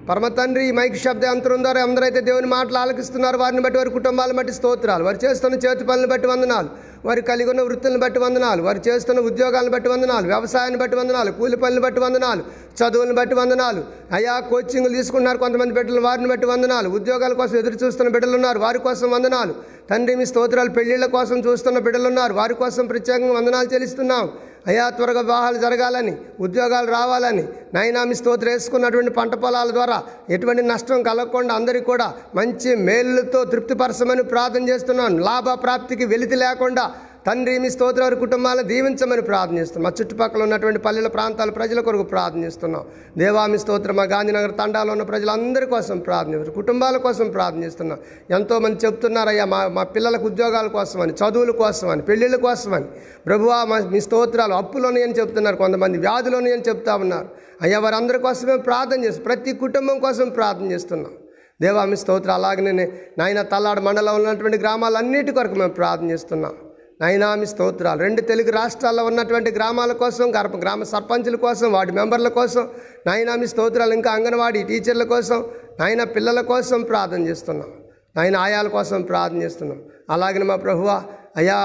పరమ 0.09 0.27
తండ్రి 0.27 0.71
మైక్ 0.71 0.95
శబ్ద 0.95 1.25
యంత్రం 1.25 1.67
అందరైతే 1.77 2.21
దేవుని 2.21 2.47
మాటలు 2.47 2.77
ఆలకిస్తున్నారు. 2.77 3.37
వారిని 3.37 3.61
బట్టి 3.61 3.77
వారి 3.77 3.89
కుటుంబాలను 3.89 4.37
బట్టి 4.37 4.53
స్తోత్రాలు. 4.53 5.03
వారు 5.03 5.25
చేస్తున్న 5.25 5.55
చేతి 5.55 5.83
పనులను 5.83 6.07
బట్టి 6.07 6.27
వందనాలు. 6.27 6.69
వారు 7.05 7.21
కలిగి 7.21 7.49
ఉన్న 7.49 7.61
వృత్తులను 7.61 7.99
బట్టి 7.99 8.19
వందనాలు. 8.19 8.61
వారు 8.61 8.81
చేస్తున్న 8.87 9.19
ఉద్యోగాలను 9.19 9.71
బట్టి 9.71 9.89
వందనాలు. 9.89 10.27
వ్యవసాయాన్ని 10.27 10.79
బట్టి 10.79 10.97
వందనాలు. 10.97 11.31
కూలి 11.31 11.57
పనులను 11.57 11.81
బట్టి 11.81 12.01
వందనాలు. 12.01 12.43
చదువులను 12.79 13.15
బట్టి 13.15 13.35
వందనాలు. 13.35 13.83
అయా 14.11 14.39
కోచింగ్లు 14.39 14.93
తీసుకున్నారు 14.93 15.37
కొంతమంది 15.37 15.73
బిడ్డలు. 15.73 16.01
వారిని 16.01 16.27
బట్టి 16.27 16.45
వందనాలు. 16.45 16.89
ఉద్యోగాల 16.89 17.33
కోసం 17.33 17.57
ఎదురు 17.57 17.85
చూస్తున్న 17.85 18.09
బిడ్డలు 18.09 18.35
ఉన్నారు. 18.35 18.59
వారి 18.59 18.79
కోసం 18.79 19.11
వందనాలు. 19.11 19.53
తండ్రి 19.89 20.15
మీ 20.15 20.25
స్తోత్రాలు 20.25 20.69
పెళ్ళిళ్ళ 20.69 21.05
కోసం 21.05 21.39
చూస్తున్న 21.39 21.79
బిడ్డలు 21.79 22.07
ఉన్నారు. 22.07 22.33
వారి 22.33 22.53
కోసం 22.53 22.87
ప్రత్యేకంగా 22.87 23.33
వందనాలు 23.33 23.73
చెల్లిస్తున్నాం. 23.73 24.29
అయా 24.67 24.89
త్వరగా 24.89 25.21
వివాహాలు 25.21 25.57
జరగాలని 25.57 26.17
ఉద్యోగాలు 26.39 26.91
రావాలని 26.91 27.47
నైనా 27.73 28.03
మీ 28.03 28.13
స్తోత్రం 28.13 28.51
వేసుకున్నటువంటి 28.51 29.11
పంట 29.11 29.33
పొలాల 29.35 29.71
ద్వారా 29.71 30.03
ఎటువంటి 30.29 30.61
నష్టం 30.61 31.03
కలగకుండా 31.03 31.53
అందరికీ 31.55 31.85
కూడా 31.85 32.13
మంచి 32.35 32.75
మేలులతో 32.75 33.43
తృప్తిపరచమని 33.43 34.23
ప్రార్థన 34.23 34.69
చేస్తున్నాను. 34.69 35.17
లాభ 35.23 35.49
ప్రాప్తికి 35.63 36.05
వెలితి 36.05 36.35
లేకుండా 36.35 36.88
తండ్రి 37.25 37.53
మీ 37.59 37.69
స్తోత్ర 37.69 38.01
వారి 38.03 38.15
కుటుంబాలను 38.15 38.65
దీవించమని 38.67 39.23
ప్రార్థిస్తున్నాం 39.29 39.83
మా 39.85 39.89
చుట్టుపక్కల 39.97 40.41
ఉన్నటువంటి 40.43 40.79
పల్లెల 40.79 41.07
ప్రాంతాల 41.07 41.49
ప్రజల 41.49 41.79
కొరకు 41.79 42.03
ప్రార్థిస్తున్నాం 42.03 42.83
దేవామి 43.17 43.57
స్తోత్రం 43.57 43.95
మా 43.95 44.05
గాంధీనగర్ 44.13 44.53
తండాలో 44.61 44.91
ఉన్న 44.91 45.03
ప్రజలందరి 45.03 45.65
కోసం 45.65 45.97
ప్రార్థిస్తున్నాం 45.99 46.55
కుటుంబాల 46.59 46.97
కోసం 46.97 47.27
ప్రార్థిస్తున్నాం 47.29 47.99
ఎంతోమంది 48.37 48.79
చెప్తున్నారయ్యా 48.85 49.45
మా 49.45 49.59
మా 49.67 49.83
పిల్లలకు 49.95 50.25
ఉద్యోగాల 50.25 50.67
కోసమని 50.77 51.15
చదువుల 51.21 51.51
కోసమని 51.63 52.05
పెళ్ళిళ్ళ 52.09 52.39
కోసమని. 52.47 52.87
ప్రభువా 53.27 53.57
మా 53.71 53.79
మీ 53.93 54.01
స్తోత్రాలు 54.07 54.53
అప్పులోనే 54.53 55.03
అని 55.03 55.17
చెప్తున్నారు. 55.19 55.59
కొంతమంది 55.63 55.99
వ్యాధులోనే 56.05 56.51
అని 56.57 56.65
చెప్తా 56.69 56.95
ఉన్నారు. 57.03 57.29
అయ్యా 57.61 57.79
వారందరి 57.79 58.19
కోసమే 58.27 58.57
ప్రార్థన 58.69 58.99
చేస్తాం 59.05 59.25
ప్రతి 59.25 59.53
కుటుంబం 59.63 59.99
కోసం 59.99 60.29
ప్రార్థన 60.29 60.67
చేస్తున్నాం 60.71 61.13
దేవామి 61.59 61.95
స్తోత్ర 62.03 62.31
అలాగనే 62.31 62.87
నాయన 63.19 63.41
తల్లాడు 63.53 63.81
మండలంలో 63.81 64.13
ఉన్నటువంటి 64.21 64.57
గ్రామాలన్నిటి 64.63 65.31
కొరకు 65.31 65.55
మేము 65.61 65.73
ప్రార్థన 65.79 66.07
చేస్తున్నాం 66.11 66.53
నైనామి 67.01 67.45
స్తోత్రాలు. 67.45 67.99
రెండు 67.99 68.21
తెలుగు 68.21 68.51
రాష్ట్రాల్లో 68.51 69.03
ఉన్నటువంటి 69.09 69.51
గ్రామాల 69.51 69.91
కోసం 69.91 70.25
గర్భ 70.37 70.55
గ్రామ 70.63 70.83
సర్పంచుల 70.83 71.35
కోసం 71.35 71.67
వాటి 71.71 71.91
మెంబర్ల 71.91 72.27
కోసం 72.27 72.63
నైనామి 73.07 73.47
స్తోత్రాలు 73.47 73.93
ఇంకా 73.93 74.11
అంగన్వాడీ 74.11 74.63
టీచర్ల 74.63 75.03
కోసం 75.03 75.45
నాయన 75.79 76.03
పిల్లల 76.15 76.41
కోసం 76.41 76.81
ప్రార్థన 76.81 77.21
చేస్తున్నాం. 77.27 77.69
నాయన 78.15 78.37
ఆయాల 78.37 78.67
కోసం 78.67 79.01
ప్రార్థన 79.01 79.41
చేస్తున్నాం. 79.41 79.79
అలాగే 80.09 80.43
మా 80.43 80.55
ప్రభువా 80.55 80.97
అయ్యా 81.37 81.57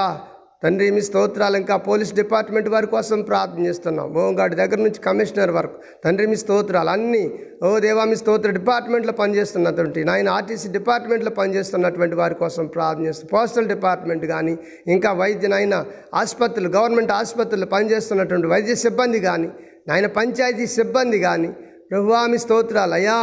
తండ్రి 0.65 0.85
మీ 0.93 1.01
స్తోత్రాలు 1.07 1.57
ఇంకా 1.61 1.75
పోలీస్ 1.87 2.11
డిపార్ట్మెంట్ 2.19 2.67
వారి 2.73 2.87
కోసం 2.93 3.17
ప్రార్థన 3.27 3.61
చేస్తున్నాం. 3.69 4.05
హోంగార్డ్ 4.15 4.53
దగ్గర 4.59 4.79
నుంచి 4.85 4.99
కమిషనర్ 5.07 5.51
వరకు. 5.57 5.75
తండ్రి 6.03 6.25
మీ 6.31 6.37
స్తోత్రాలు 6.43 6.91
అన్నీ 6.93 7.21
ఓ 7.65 7.69
దేవా 7.83 8.03
మీ 8.11 8.15
స్తోత్ర 8.21 8.51
డిపార్ట్మెంట్లో 8.57 9.13
పనిచేస్తున్నటువంటి 9.19 9.99
నాయన 10.09 10.29
ఆర్టీసీ 10.37 10.69
డిపార్ట్మెంట్లో 10.77 11.31
పనిచేస్తున్నటువంటి 11.39 12.15
వారి 12.21 12.35
కోసం 12.41 12.65
ప్రార్థన 12.75 13.05
చేస్తాం 13.09 13.29
పోస్టల్ 13.33 13.67
డిపార్ట్మెంట్ 13.73 14.25
కానీ 14.33 14.53
ఇంకా 14.95 15.11
వైద్య 15.21 15.49
నాయన 15.53 15.77
ఆసుపత్రులు 16.21 16.71
గవర్నమెంట్ 16.77 17.13
ఆసుపత్రులు 17.19 17.67
పనిచేస్తున్నటువంటి 17.75 18.49
వైద్య 18.53 18.75
సిబ్బంది 18.85 19.21
కానీ 19.29 19.49
నాయన 19.89 20.09
పంచాయతీ 20.17 20.67
సిబ్బంది 20.77 21.19
కానీ 21.27 21.51
ప్రభువా 21.91 22.21
మీ 22.31 22.39
స్తోత్రాలు 22.45 22.95
అయ్యా 22.99 23.17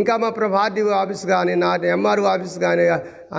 ఇంకా 0.00 0.14
మా 0.22 0.30
ప్రభు 0.38 0.58
ఆర్డీఓ 0.62 0.90
ఆఫీస్ 1.02 1.22
కానీ 1.34 1.54
నా 1.62 1.70
ఎంఆర్ఓ 1.94 2.26
ఆఫీస్ 2.32 2.56
కానీ 2.64 2.84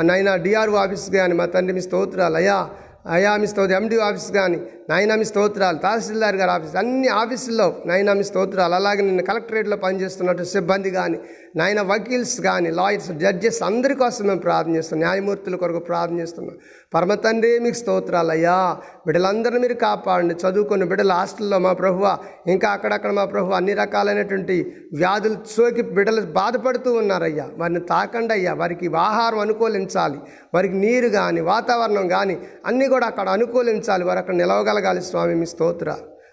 నైనా 0.10 0.32
డిఆర్ఓ 0.46 0.78
ఆఫీస్ 0.86 1.06
కానీ 1.18 1.36
మా 1.42 1.46
తండ్రి 1.56 1.76
మీ 1.78 1.84
స్తోత్రాలు 1.88 2.38
అయ్యా 2.42 2.58
అయా 3.06 3.38
మీ 3.38 3.48
స్తోత్రం 3.48 3.78
ఎండి 3.78 3.98
ఆఫీస్ 4.02 4.32
కానీ 4.32 4.58
నాయనామి 4.92 5.26
స్తోత్రాలు 5.26 5.78
తహసీల్దార్ 5.78 6.36
గారి 6.36 6.52
ఆఫీస్ 6.52 6.76
అన్ని 6.76 7.08
ఆఫీసుల్లో 7.08 7.76
నాయనామి 7.86 8.24
స్తోత్రాలు. 8.24 8.76
అలాగే 8.76 9.02
నిన్న 9.02 9.22
కలెక్టరేట్లో 9.22 9.78
పనిచేస్తున్నట్టు 9.78 10.44
సిబ్బంది 10.44 10.92
కానీ 10.92 11.20
నాయన 11.56 11.82
వకీల్స్ 11.82 12.42
కానీ 12.42 12.72
లాయర్స్ 12.72 13.12
జడ్జెస్ 13.12 13.64
అందరి 13.64 13.96
కోసం 13.96 14.28
మేము 14.28 14.40
ప్రార్థన 14.40 14.76
చేస్తున్నాం. 14.76 15.10
న్యాయమూర్తుల 15.10 15.56
కొరకు 15.56 15.80
ప్రార్థన 15.80 16.20
చేస్తున్నాం. 16.20 16.58
పరమ 16.94 17.14
తండ్రి 17.14 17.60
మీకు 17.60 17.76
స్తోత్రాలు 17.76 18.32
అయ్యా 18.32 18.78
బిడ్డలందరినీ 19.06 19.60
మీరు 19.60 19.74
కాపాడండి. 19.74 20.34
చదువుకున్న 20.34 20.84
బిడ్డల 20.84 21.12
హాస్టల్లో 21.14 21.60
మా 21.60 21.74
ప్రభువ 21.74 22.18
ఇంకా 22.48 22.70
అక్కడక్కడ 22.70 23.12
మా 23.12 23.26
ప్రభు 23.26 23.52
అన్ని 23.52 23.74
రకాలైనటువంటి 23.74 24.76
వ్యాధులు 24.94 25.36
సోకి 25.58 25.82
బిడ్డలు 25.82 26.22
బాధపడుతూ 26.22 26.94
ఉన్నారయ్యా. 26.94 27.50
వారిని 27.58 27.80
తాకండి 27.80 28.34
అయ్యా. 28.34 28.54
వారికి 28.54 28.92
ఆహారం 28.96 29.40
అనుకూలించాలి. 29.40 30.18
వారికి 30.54 30.74
నీరు 30.74 31.08
కానీ 31.08 31.42
వాతావరణం 31.42 32.08
కానీ 32.08 32.38
అన్నీ 32.66 32.88
కూడా 32.88 33.08
అక్కడ 33.08 33.30
అనుకూలించాలి. 33.30 34.04
వారు 34.04 34.20
అక్కడ 34.20 34.36
కలగాలి 34.82 35.02
స్వామి 35.02 35.36
మీ 35.36 35.46
స్తోత్ర. 35.46 35.90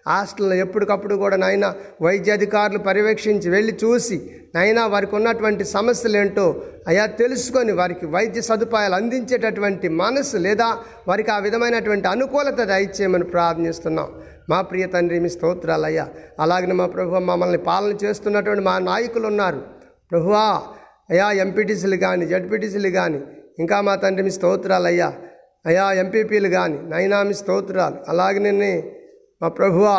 హాస్టల్లో 0.08 0.54
ఎప్పటికప్పుడు 0.54 1.14
కూడా 1.14 1.36
నాయన 1.36 1.74
వైద్యాధికారులు 2.02 2.78
పర్యవేక్షించి 2.78 3.50
వెళ్ళి 3.50 3.72
చూసి 3.84 4.16
నైనా 4.54 4.86
వారికి 4.86 5.14
ఉన్నటువంటి 5.16 5.64
సమస్యలు 5.64 6.16
ఏంటో 6.16 6.62
అయా 6.88 7.06
తెలుసుకొని 7.06 7.72
వారికి 7.72 8.06
వైద్య 8.06 8.40
సదుపాయాలు 8.40 8.94
అందించేటటువంటి 8.94 9.88
మనసు 9.88 10.36
లేదా 10.36 10.68
వారికి 11.08 11.30
ఆ 11.30 11.38
విధమైనటువంటి 11.38 12.08
అనుకూలత 12.08 12.60
దయచేయమని 12.62 13.24
ప్రార్థిస్తున్నాం. 13.24 14.08
మా 14.50 14.60
ప్రియ 14.60 14.86
తండ్రి 14.86 15.20
మీ 15.20 15.28
స్తోత్రాలయ్యా. 15.28 16.08
అలాగనే 16.40 16.74
మా 16.74 16.86
ప్రభు 16.86 17.18
మమ్మల్ని 17.30 17.58
పాలన 17.58 17.96
చేస్తున్నటువంటి 18.04 18.64
మా 18.64 18.78
నాయకులు 18.78 19.26
ఉన్నారు. 19.26 19.60
ప్రభువా 20.10 20.62
అయా 21.10 21.30
ఎంపీటీసీలు 21.30 21.96
కానీ 21.96 22.26
జడ్పీటీసీలు 22.26 22.88
కానీ 22.88 23.20
ఇంకా 23.58 23.80
మా 23.80 23.94
తండ్రి 23.94 24.24
మీ 24.24 24.30
స్తోత్రాలయ్యా. 24.30 25.12
అయా 25.64 25.84
ఎంపీపీలు 26.02 26.48
కానీ 26.58 26.78
నైనా 26.92 27.18
మీ 27.28 27.34
స్తోత్రాలు. 27.40 27.96
అలాగనే 28.12 28.72
మా 29.42 29.48
ప్రభువా 29.58 29.96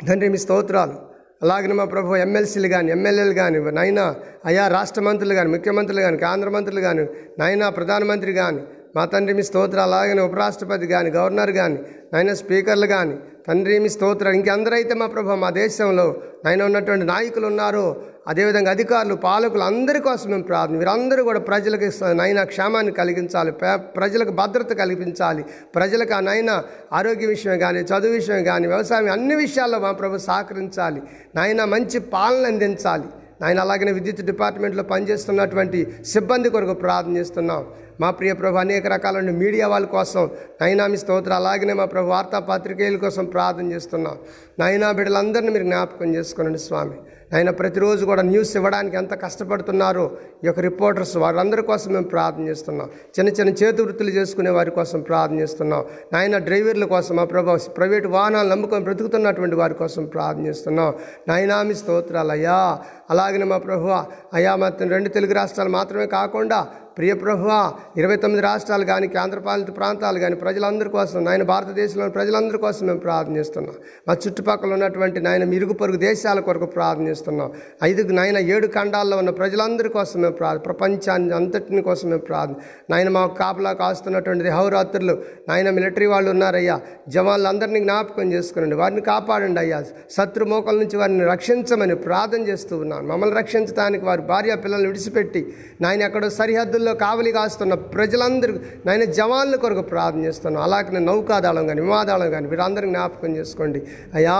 తండ్రి 0.00 0.28
మీ 0.34 0.38
స్తోత్రాలు. 0.44 0.96
అలాగనే 1.44 1.74
మా 1.80 1.84
ప్రభు 1.92 2.16
ఎమ్మెల్సీలు 2.24 2.68
కానీ 2.74 2.88
ఎమ్మెల్యేలు 2.96 3.34
కానీ 3.40 3.58
నైనా 3.78 4.04
అయా 4.48 4.64
రాష్ట్ర 4.76 5.00
మంత్రులు 5.06 5.34
కానీ 5.38 5.48
ముఖ్యమంత్రులు 5.54 6.02
కానీ 6.06 6.18
కేంద్ర 6.24 6.48
మంత్రులు 6.56 6.82
కానీ 6.86 7.04
నైనా 7.40 7.66
ప్రధానమంత్రి 7.78 8.32
కానీ 8.40 8.60
మా 8.96 9.02
తండ్రి 9.12 9.34
మీ 9.38 9.42
స్తోత్రం 9.48 9.82
అలాగనే 9.88 10.22
ఉపరాష్ట్రపతి 10.28 10.86
కానీ 10.92 11.10
గవర్నర్ 11.16 11.52
కానీ 11.60 11.78
నైనా 12.14 12.32
స్పీకర్లు 12.42 12.88
కానీ 12.94 13.14
తండ్రి 13.46 13.76
మీ 13.84 13.90
స్తోత్రాలు. 13.96 14.36
ఇంకెందరైతే 14.40 14.94
మా 15.02 15.06
ప్రభు 15.14 15.36
మా 15.44 15.50
దేశంలో 15.62 16.06
నైనా 16.46 16.62
ఉన్నటువంటి 16.70 17.06
నాయకులు 17.12 17.46
ఉన్నారో 17.52 17.84
అదేవిధంగా 18.26 18.70
అధికారులు 18.76 19.14
పాలకులు 19.26 19.64
అందరి 19.70 20.00
కోసం 20.06 20.30
మేము 20.30 20.44
ప్రార్థన 20.50 20.78
వీరందరూ 20.82 21.22
కూడా 21.28 21.40
ప్రజలకు 21.50 21.86
నైనా 22.20 22.42
క్షేమాన్ని 22.52 22.92
కలిగించాలి 22.98 23.52
ప్రజలకు 23.98 24.32
భద్రత 24.40 24.72
కల్పించాలి. 24.82 25.42
ప్రజలకు 25.76 26.14
ఆ 26.14 26.20
నైనా 26.20 26.56
ఆరోగ్య 26.98 27.26
విషయం 27.34 27.56
కానీ 27.64 27.80
చదువు 27.90 28.14
విషయం 28.18 28.42
కానీ 28.50 28.66
వ్యవసాయం 28.72 29.10
అన్ని 29.16 29.34
విషయాల్లో 29.44 29.78
మా 29.86 29.92
ప్రభు 30.00 30.22
సహకరించాలి. 30.28 31.02
నాయన 31.38 31.64
మంచి 31.74 31.98
పాలన 32.14 32.46
అందించాలి. 32.52 33.08
నాయన 33.42 33.60
అలాగనే 33.64 33.92
విద్యుత్ 33.98 34.20
డిపార్ట్మెంట్లో 34.30 34.82
పనిచేస్తున్నటువంటి 34.90 35.78
సిబ్బంది 36.12 36.48
కొరకు 36.54 36.74
ప్రార్థన 36.82 37.14
చేస్తున్నాం. 37.20 37.62
మా 38.02 38.08
ప్రియ 38.18 38.32
ప్రభు 38.40 38.58
అనేక 38.62 38.86
రకాలైన 38.94 39.32
మీడియా 39.42 39.66
వాళ్ళ 39.72 39.86
కోసం 39.94 40.24
నైనా 40.62 40.84
స్తోత్ర 41.02 41.32
అలాగనే 41.40 41.74
మా 41.80 41.86
ప్రభు 41.94 42.12
వార్తాపత్రికేయుల 42.14 42.98
కోసం 43.06 43.24
ప్రార్థన 43.34 43.66
చేస్తున్నాం. 43.72 44.16
నైనా 44.62 44.90
బిడ్డలందరినీ 44.98 45.52
మీరు 45.56 45.66
జ్ఞాపకం 45.70 46.14
చేసుకోనండి 46.16 46.60
స్వామి. 46.66 46.98
ఆయన 47.34 47.50
ప్రతిరోజు 47.50 48.04
కూడా 48.04 48.22
న్యూస్ 48.22 48.56
ఇవ్వడానికి 48.56 48.96
ఎంత 48.96 49.14
కష్టపడుతున్నారో 49.14 50.10
ఈ 50.44 50.46
యొక్క 50.46 50.60
రిపోర్టర్స్ 50.60 51.16
వారందరి 51.16 51.62
కోసం 51.62 51.92
మేము 51.92 52.04
ప్రార్థన 52.04 52.48
చేస్తున్నాం. 52.48 52.88
చిన్న 53.18 53.30
చిన్న 53.30 53.50
చేతి 53.50 53.82
వృత్తులు 53.82 54.10
చేసుకునే 54.10 54.50
వారి 54.50 54.70
కోసం 54.70 55.00
ప్రార్థన 55.00 55.38
చేస్తున్నాం. 55.38 55.84
నాయన 56.12 56.38
డ్రైవర్ల 56.38 56.84
కోసం 56.84 57.16
మా 57.16 57.24
ప్రభావ 57.24 57.58
ప్రైవేట్ 57.76 58.06
వాహనాలు 58.06 58.48
నమ్ముకొని 58.48 58.84
బ్రతుకుతున్నటువంటి 58.84 59.56
వారి 59.56 59.74
కోసం 59.74 60.04
ప్రార్థన 60.04 60.46
చేస్తున్నాం. 60.46 60.94
నాయనామి 61.28 61.74
స్తోత్రాలయ్యా. 61.74 62.78
అలాగనే 63.10 63.44
మా 63.44 63.58
ప్రభు 63.58 63.88
అయ్యా 64.34 64.52
మా 64.56 64.68
రెండు 64.90 65.08
తెలుగు 65.08 65.32
రాష్ట్రాలు 65.32 65.70
మాత్రమే 65.70 66.06
కాకుండా 66.06 66.60
ప్రియ 66.96 67.14
ప్రభువ 67.14 67.50
ఇరవై 67.96 68.16
తొమ్మిది 68.16 68.42
రాష్ట్రాలు 68.42 68.84
కానీ 68.84 69.06
కేంద్రపాలిత 69.06 69.70
ప్రాంతాలు 69.76 70.18
కానీ 70.18 70.36
ప్రజలందరి 70.36 70.88
కోసం 70.88 71.24
నాయన 71.24 71.42
భారతదేశంలోని 71.42 72.12
ప్రజలందరి 72.12 72.58
కోసం 72.58 72.86
మేము 72.86 72.98
ప్రార్థిస్తున్నాం 72.98 73.76
మా 74.08 74.14
చుట్టుపక్కల 74.14 74.72
ఉన్నటువంటి 74.72 75.20
నాయన 75.20 75.54
ఇరుగు 75.54 75.72
పొరుగు 75.72 75.96
దేశాల 75.96 76.40
కొరకు 76.40 76.66
ప్రార్థిస్తున్నాం 76.66 77.50
ఐదు 77.82 78.02
నాయన 78.12 78.38
ఏడు 78.48 78.66
ఖండాల్లో 78.66 79.18
ఉన్న 79.18 79.30
ప్రజలందరి 79.30 79.88
కోసం 79.88 80.20
మేము 80.20 80.34
ప్రార్థన 80.34 80.64
ప్రపంచాన్ని 80.64 81.34
అంతటిని 81.34 81.82
కోసం 81.82 82.10
మేము 82.10 82.24
ప్రార్థన. 82.28 82.56
నాయన 82.90 83.08
మా 83.08 83.26
కాపలా 83.40 83.72
కాస్తున్నటువంటి 83.72 84.50
హౌరాత్రులు 84.50 85.14
నాయన 85.48 85.70
మిలిటరీ 85.70 86.06
వాళ్ళు 86.06 86.30
ఉన్నారయ్యా 86.30 86.76
జవాన్లందరినీ 87.08 87.80
జ్ఞాపకం 87.80 88.32
చేసుకునండి 88.32 88.74
వారిని 88.74 89.00
కాపాడండి 89.00 89.60
అయ్యా. 89.60 89.80
శత్రు 90.10 90.44
మోకల 90.44 90.76
నుంచి 90.78 90.96
వారిని 90.96 91.24
రక్షించమని 91.24 91.94
ప్రార్థన 91.94 92.42
చేస్తూ 92.48 92.76
ఉన్నాను 92.76 92.99
మమ్మల్ని 93.08 93.36
రక్షించడానికి 93.36 94.04
వారి 94.04 94.22
భార్య 94.22 94.54
పిల్లల్ని 94.54 94.86
విడిచిపెట్టి 94.86 95.54
నాయన 95.80 96.02
ఎక్కడో 96.02 96.30
సరిహద్దుల్లో 96.30 96.94
కావలి 96.94 97.32
కాస్తున్న 97.32 97.74
ప్రజలందరూ 97.74 98.54
నాయన 98.86 99.04
జవాన్ల 99.04 99.56
కొరకు 99.56 99.82
ప్రార్థన 99.82 100.24
చేస్తున్నాం. 100.24 100.62
అలాగే 100.62 100.98
నౌకాదళం 100.98 101.66
కానీ 101.66 101.80
విమాదాళం 101.80 102.30
కానీ 102.30 102.46
వీరందరూ 102.46 102.88
జ్ఞాపకం 102.88 103.36
చేసుకోండి. 103.36 103.82
అయ్యా 104.14 104.38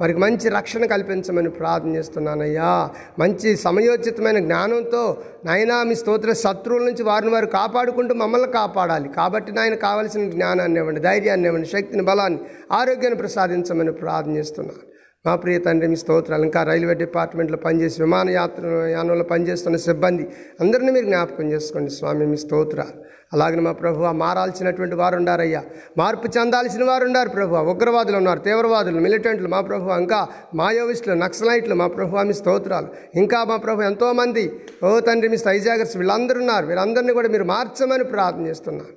వారికి 0.00 0.18
మంచి 0.18 0.48
రక్షణ 0.48 0.84
కల్పించమని 0.84 1.50
ప్రార్థన 1.50 1.96
చేస్తున్నానయ్యా 1.96 2.90
మంచి 3.18 3.56
సమయోచితమైన 3.56 4.38
జ్ఞానంతో 4.38 5.22
నాయనా 5.44 5.82
మీ 5.82 5.94
స్తోత్ర 5.94 6.32
శత్రువుల 6.32 6.84
నుంచి 6.84 7.02
వారిని 7.02 7.32
వారు 7.32 7.46
కాపాడుకుంటూ 7.46 8.14
మమ్మల్ని 8.14 8.52
కాపాడాలి. 8.52 9.08
కాబట్టి 9.08 9.52
నాయన 9.52 9.74
కావలసిన 9.74 10.30
జ్ఞానాన్ని 10.30 10.80
ఇవ్వండి 10.80 11.00
ధైర్యాన్ని 11.00 11.48
ఇవ్వండి 11.48 11.68
శక్తిని 11.68 12.02
బలాన్ని 12.02 12.40
ఆరోగ్యాన్ని 12.72 13.18
ప్రసాదించమని 13.18 13.92
ప్రార్థన 13.92 14.36
చేస్తున్నాను. 14.36 14.95
మా 15.26 15.32
ప్రియ 15.42 15.58
తండ్రి 15.66 15.86
మీ 15.92 15.96
స్తోత్రాలు. 15.96 16.44
ఇంకా 16.48 16.60
రైల్వే 16.70 16.94
డిపార్ట్మెంట్లో 17.04 17.58
పనిచేసి 17.66 17.98
విమానయాత్ర 18.02 18.66
యానంలో 18.96 19.24
పనిచేస్తున్న 19.24 19.76
సిబ్బంది 19.86 20.24
అందరినీ 20.62 20.92
మీరు 20.96 21.06
జ్ఞాపకం 21.06 21.46
చేసుకోండి. 21.52 21.90
స్వామి 21.98 22.26
మీ 22.32 22.38
స్తోత్రాలు. 22.44 22.94
అలాగే 23.34 23.60
మా 23.66 23.72
ప్రభు 23.72 24.02
మారాల్సినటువంటి 24.22 24.96
వారు 25.00 25.16
ఉండారయ్యా. 25.20 25.62
మార్పు 26.00 26.26
చెందాల్సిన 26.36 26.84
వారు 26.90 27.04
ఉన్నారు 27.04 27.28
ప్రభు. 27.28 27.56
ఉగ్రవాదులు 27.72 28.16
ఉన్నారు 28.16 28.40
తీవ్రవాదులు 28.40 29.00
మిలిటెంట్లు 29.06 29.48
మా 29.54 29.60
ప్రభు 29.60 29.90
ఇంకా 30.02 30.20
మాయోవిస్టులు 30.60 31.16
నక్సలైట్లు. 31.24 31.74
మా 31.82 31.88
ప్రభు 31.96 32.22
మీ 32.28 32.36
స్తోత్రాలు. 32.40 32.88
ఇంకా 33.22 33.40
మా 33.50 33.56
ప్రభు 33.56 33.86
ఎంతోమంది. 33.90 34.44
ఓ 34.84 34.92
తండ్రి 35.00 35.30
మీ 35.34 35.40
స్టైజాగర్స్ 35.44 35.96
వీళ్ళందరూ 35.96 36.40
ఉన్నారు. 36.44 36.66
వీళ్ళందరినీ 36.66 37.14
కూడా 37.18 37.28
మీరు 37.28 37.48
మార్చమని 37.54 38.06
ప్రార్థన 38.14 38.46
చేస్తున్నారు 38.52 38.94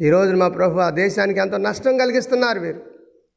ఈ 0.00 0.10
రోజు 0.10 0.32
మా 0.42 0.48
ప్రభు 0.48 0.82
ఆ 0.88 0.90
దేశానికి 1.02 1.40
ఎంతో 1.40 1.58
నష్టం 1.68 1.94
కలిగిస్తున్నారు 1.96 2.60
వీరు. 2.60 2.82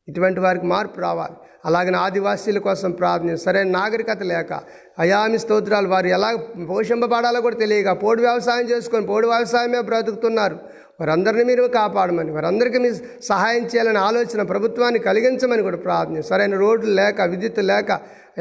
ఇటువంటి 0.08 0.40
వారికి 0.40 0.66
మార్పు 0.66 1.00
రావాలి. 1.02 1.38
అలాగనే 1.65 1.97
ఆదివాసీల 1.97 2.60
కోసం 2.67 2.91
ప్రార్థన 2.91 3.36
సరైన 3.36 3.69
నాగరికత 3.78 4.21
లేక 4.32 4.54
అయామి 5.00 5.39
స్తోత్రాలు 5.43 5.89
వారు 5.89 6.10
ఎలా 6.17 6.30
పోషింపబడాలో 6.69 7.39
కూడా 7.41 7.58
తెలియక 7.63 7.91
పోడు 8.04 8.21
వ్యవసాయం 8.21 8.65
చేసుకొని 8.69 9.06
పోడు 9.06 9.28
వ్యవసాయమే 9.28 9.82
బ్రతుకుతున్నారు. 9.89 10.58
వారందరిని 11.02 11.44
మీరు 11.50 11.66
కాపాడమని 11.76 12.32
వారందరికీ 12.38 12.80
మీరు 12.86 12.98
సహాయం 13.32 13.64
చేయాలని 13.74 14.02
ఆలోచన 14.08 14.44
ప్రభుత్వాన్ని 14.54 15.02
కలిగించమని 15.10 15.64
కూడా 15.68 15.80
ప్రార్థన 15.86 16.24
సరైన 16.32 16.58
రోడ్లు 16.64 16.92
లేక 17.02 17.22
విద్యుత్ 17.34 17.62
లేక 17.72 17.92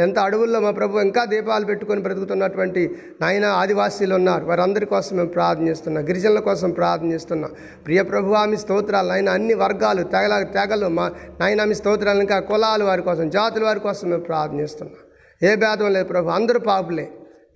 ఎంత 0.03 0.17
అడవుల్లో 0.27 0.59
మా 0.65 0.71
ప్రభు 0.79 1.01
ఇంకా 1.07 1.23
దీపాలు 1.31 1.65
పెట్టుకొని 1.71 2.03
బ్రతుకుతున్నటువంటి 2.05 2.83
నాయన 3.23 3.47
ఆదివాసీలు 3.61 4.15
ఉన్నారు. 4.19 4.45
వారందరి 4.51 4.87
కోసం 4.93 5.15
మేము 5.19 5.31
ప్రార్థనిస్తున్నాం 5.37 6.05
గిరిజనుల 6.09 6.41
కోసం 6.49 6.71
ప్రార్థనిస్తున్నాం 6.79 7.53
ప్రియ 7.87 8.03
ప్రభు 8.11 8.37
ఆమె 8.43 8.59
స్తోత్రాలు 8.65 9.11
నాయన 9.13 9.31
అన్ని 9.39 9.55
వర్గాలు 9.65 10.05
తెగల 10.15 10.43
తెగలు 10.59 10.91
మా 10.99 11.07
నాయన 11.41 11.67
ఆమె 11.67 11.77
స్తోత్రాలు 11.81 12.23
ఇంకా 12.27 12.39
కులాలు 12.51 12.87
వారి 12.91 13.05
కోసం 13.09 13.29
జాతుల 13.37 13.65
వారి 13.69 13.83
కోసం 13.89 14.07
మేము 14.13 14.25
ప్రార్థనిస్తున్నాం 14.31 15.01
ఏ 15.43 15.53
భేదం 15.65 15.93
లేదు 15.97 16.09
ప్రభు 16.13 16.35
అందరూ 16.39 16.61
పాపులే. 16.71 17.07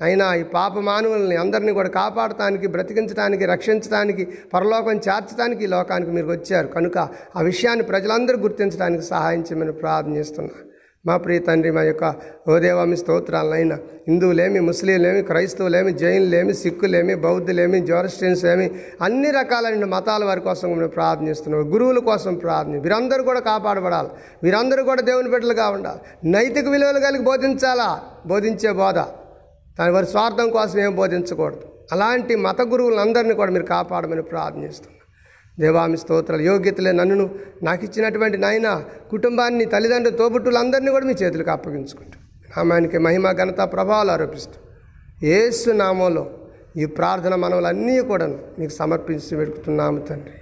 అయినా 0.02 0.34
ఈ 0.34 0.42
పాప 0.42 0.78
మానవుల్ని 0.78 1.36
అందరినీ 1.36 1.72
కూడా 1.72 1.88
కాపాడటానికి 1.88 2.66
బ్రతికించడానికి 2.66 3.44
రక్షించడానికి 3.44 4.28
పరలోకం 4.54 4.92
చేర్చడానికి 4.92 5.64
ఈ 5.64 5.66
లోకానికి 5.66 6.10
మీరు 6.10 6.26
వచ్చారు. 6.26 6.66
కనుక 6.66 6.98
ఆ 7.36 7.40
విషయాన్ని 7.40 7.84
ప్రజలందరూ 7.84 8.38
గుర్తించడానికి 8.38 9.02
సహాయం 9.02 9.40
చేయమని 9.40 9.72
ప్రార్థన 9.72 10.16
చేస్తున్నా. 10.16 10.70
మా 11.06 11.16
ప్రియ 11.16 11.38
తండ్రి 11.38 11.70
మా 11.70 11.82
యొక్క 11.82 12.14
ఓదేవామి 12.48 12.96
స్తోత్రాలైనా 12.96 13.78
హిందువులేమి 14.08 14.60
ముస్లింలేమి 14.60 15.22
క్రైస్తవులేమి 15.22 15.92
జైన్లేమి 15.92 16.54
సిక్కులేమి 16.54 17.14
బౌద్ధులేమి 17.14 17.80
జోరస్టియన్స్ 17.80 18.46
ఏమి 18.46 18.70
అన్ని 19.02 19.30
రకాలైన 19.30 19.84
మతాల 19.84 20.24
వారి 20.24 20.40
కోసం 20.40 20.68
మేము 20.68 20.88
ప్రార్థనిస్తున్నాం 20.88 21.74
గురువుల 21.74 21.98
కోసం 21.98 22.34
ప్రార్థన 22.34 22.78
వీరందరూ 22.78 23.24
కూడా 23.24 23.40
కాపాడబడాలి. 23.40 24.08
వీరందరూ 24.42 24.84
కూడా 24.84 25.02
దేవుని 25.02 25.30
బిడ్డలుగా 25.30 25.68
ఉండాలి. 25.68 26.30
నైతిక 26.30 26.68
విలువలు 26.68 26.98
కలిగి 26.98 27.22
బోధించాలా? 27.22 28.00
బోధించే 28.26 28.72
బోధ. 28.72 28.98
దాని 29.78 29.92
వారి 29.92 30.06
స్వార్థం 30.06 30.50
కోసం 30.50 30.78
ఏం 30.78 30.96
బోధించకూడదు. 30.96 31.62
అలాంటి 31.92 32.36
మత 32.36 32.62
గురువులందరినీ 32.62 33.34
కూడా 33.34 33.52
మీరు 33.52 33.64
కాపాడమని 33.64 34.22
ప్రార్థన 34.22 34.68
దేవామి 35.60 35.96
స్తోత్రాలు 35.96 36.42
యోగ్యతలే 36.42 36.92
నన్ను 36.92 37.30
నాకు 37.62 37.84
ఇచ్చినటువంటి 37.84 38.38
నాయన 38.38 38.84
కుటుంబాన్ని 39.10 39.64
తల్లిదండ్రులు 39.64 40.16
తోబుట్టులందరినీ 40.16 40.90
కూడా 40.90 41.04
మీ 41.04 41.12
చేతులకు 41.12 41.50
అప్పగించుకుంటూ. 41.50 42.18
నామానికి 42.56 42.98
మహిమ 42.98 43.32
ఘనత 43.32 43.58
ప్రభావాలు 43.58 44.10
ఆరోపిస్తూ. 44.10 44.52
ఏసు 45.26 45.70
నామంలో 45.70 46.30
ఈ 46.76 46.84
ప్రార్థన 46.84 47.34
మనవులన్నీ 47.34 48.00
కూడా 48.00 48.26
మీకు 48.58 48.72
సమర్పించి 48.72 49.36
పెడుతున్నాము 49.36 49.98
తండ్రి. 49.98 50.32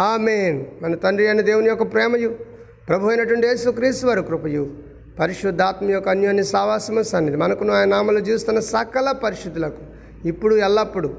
ఆమెన్. 0.00 0.64
మన 0.82 0.94
తండ్రి 0.94 1.26
అయిన 1.26 1.40
దేవుని 1.40 1.68
యొక్క 1.68 1.92
ప్రేమయు 1.92 2.28
ప్రభు 2.88 3.06
అయినటువంటి 3.06 3.46
యేసు 3.46 3.70
క్రీస్తు 3.70 4.06
వారి 4.06 4.22
కృపయు 4.22 4.93
పరిశుద్ధాత్మ 5.18 5.90
యొక్క 5.90 6.08
అన్యోన్య 6.08 6.42
సావాసము 6.42 7.02
సన్నిధి. 7.02 7.36
మనకును 7.36 7.72
ఆయన 7.72 7.88
నామలు 7.88 8.18
చూస్తున్న 8.18 8.60
సకల 8.60 9.12
పరిశుద్ధులకు 9.12 9.82
ఇప్పుడు 10.28 10.54
ఎల్లప్పుడూ 10.54 11.10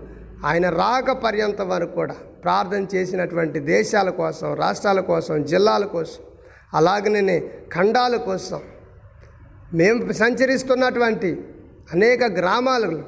ఆయన 0.45 0.69
రాక 0.69 1.11
పర్యంతం 1.11 1.69
వరకు 1.69 1.91
కూడా 1.91 2.15
ప్రార్థన 2.43 2.87
చేసినటువంటి 2.95 3.59
దేశాల 3.59 4.09
కోసం 4.09 4.53
రాష్ట్రాల 4.53 4.99
కోసం 4.99 5.43
జిల్లాల 5.43 5.85
కోసం 5.85 6.23
అలాగనే 6.73 7.39
ఖండాల 7.73 8.15
కోసం 8.15 8.61
మేము 9.73 10.13
సంచరిస్తున్నటువంటి 10.13 11.45
అనేక 11.93 12.23
గ్రామాలలో 12.23 13.03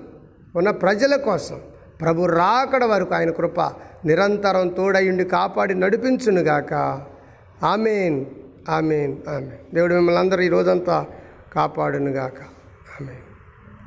ఉన్న 0.55 0.69
ప్రజల 0.71 1.15
కోసం 1.15 1.61
ప్రభు 2.01 2.25
రాకడ 2.25 2.85
వరకు 2.85 3.13
ఆయన 3.13 3.29
కృప 3.29 3.61
నిరంతరం 4.05 4.67
తోడయుండి 4.67 5.23
కాపాడి 5.23 5.73
నడిపించునుగాక. 5.73 6.73
ఆమెన్. 7.63 8.25
ఆమె 8.69 9.15
ఆమె 9.35 9.57
దేవుడు 9.73 9.93
మిమ్మల్ని 9.93 10.19
అందరూ 10.19 10.41
ఈ 10.41 10.47
రోజంతా 10.47 11.05
కాపాడునుగాక. 11.53 12.39
ఆమె 12.97 13.15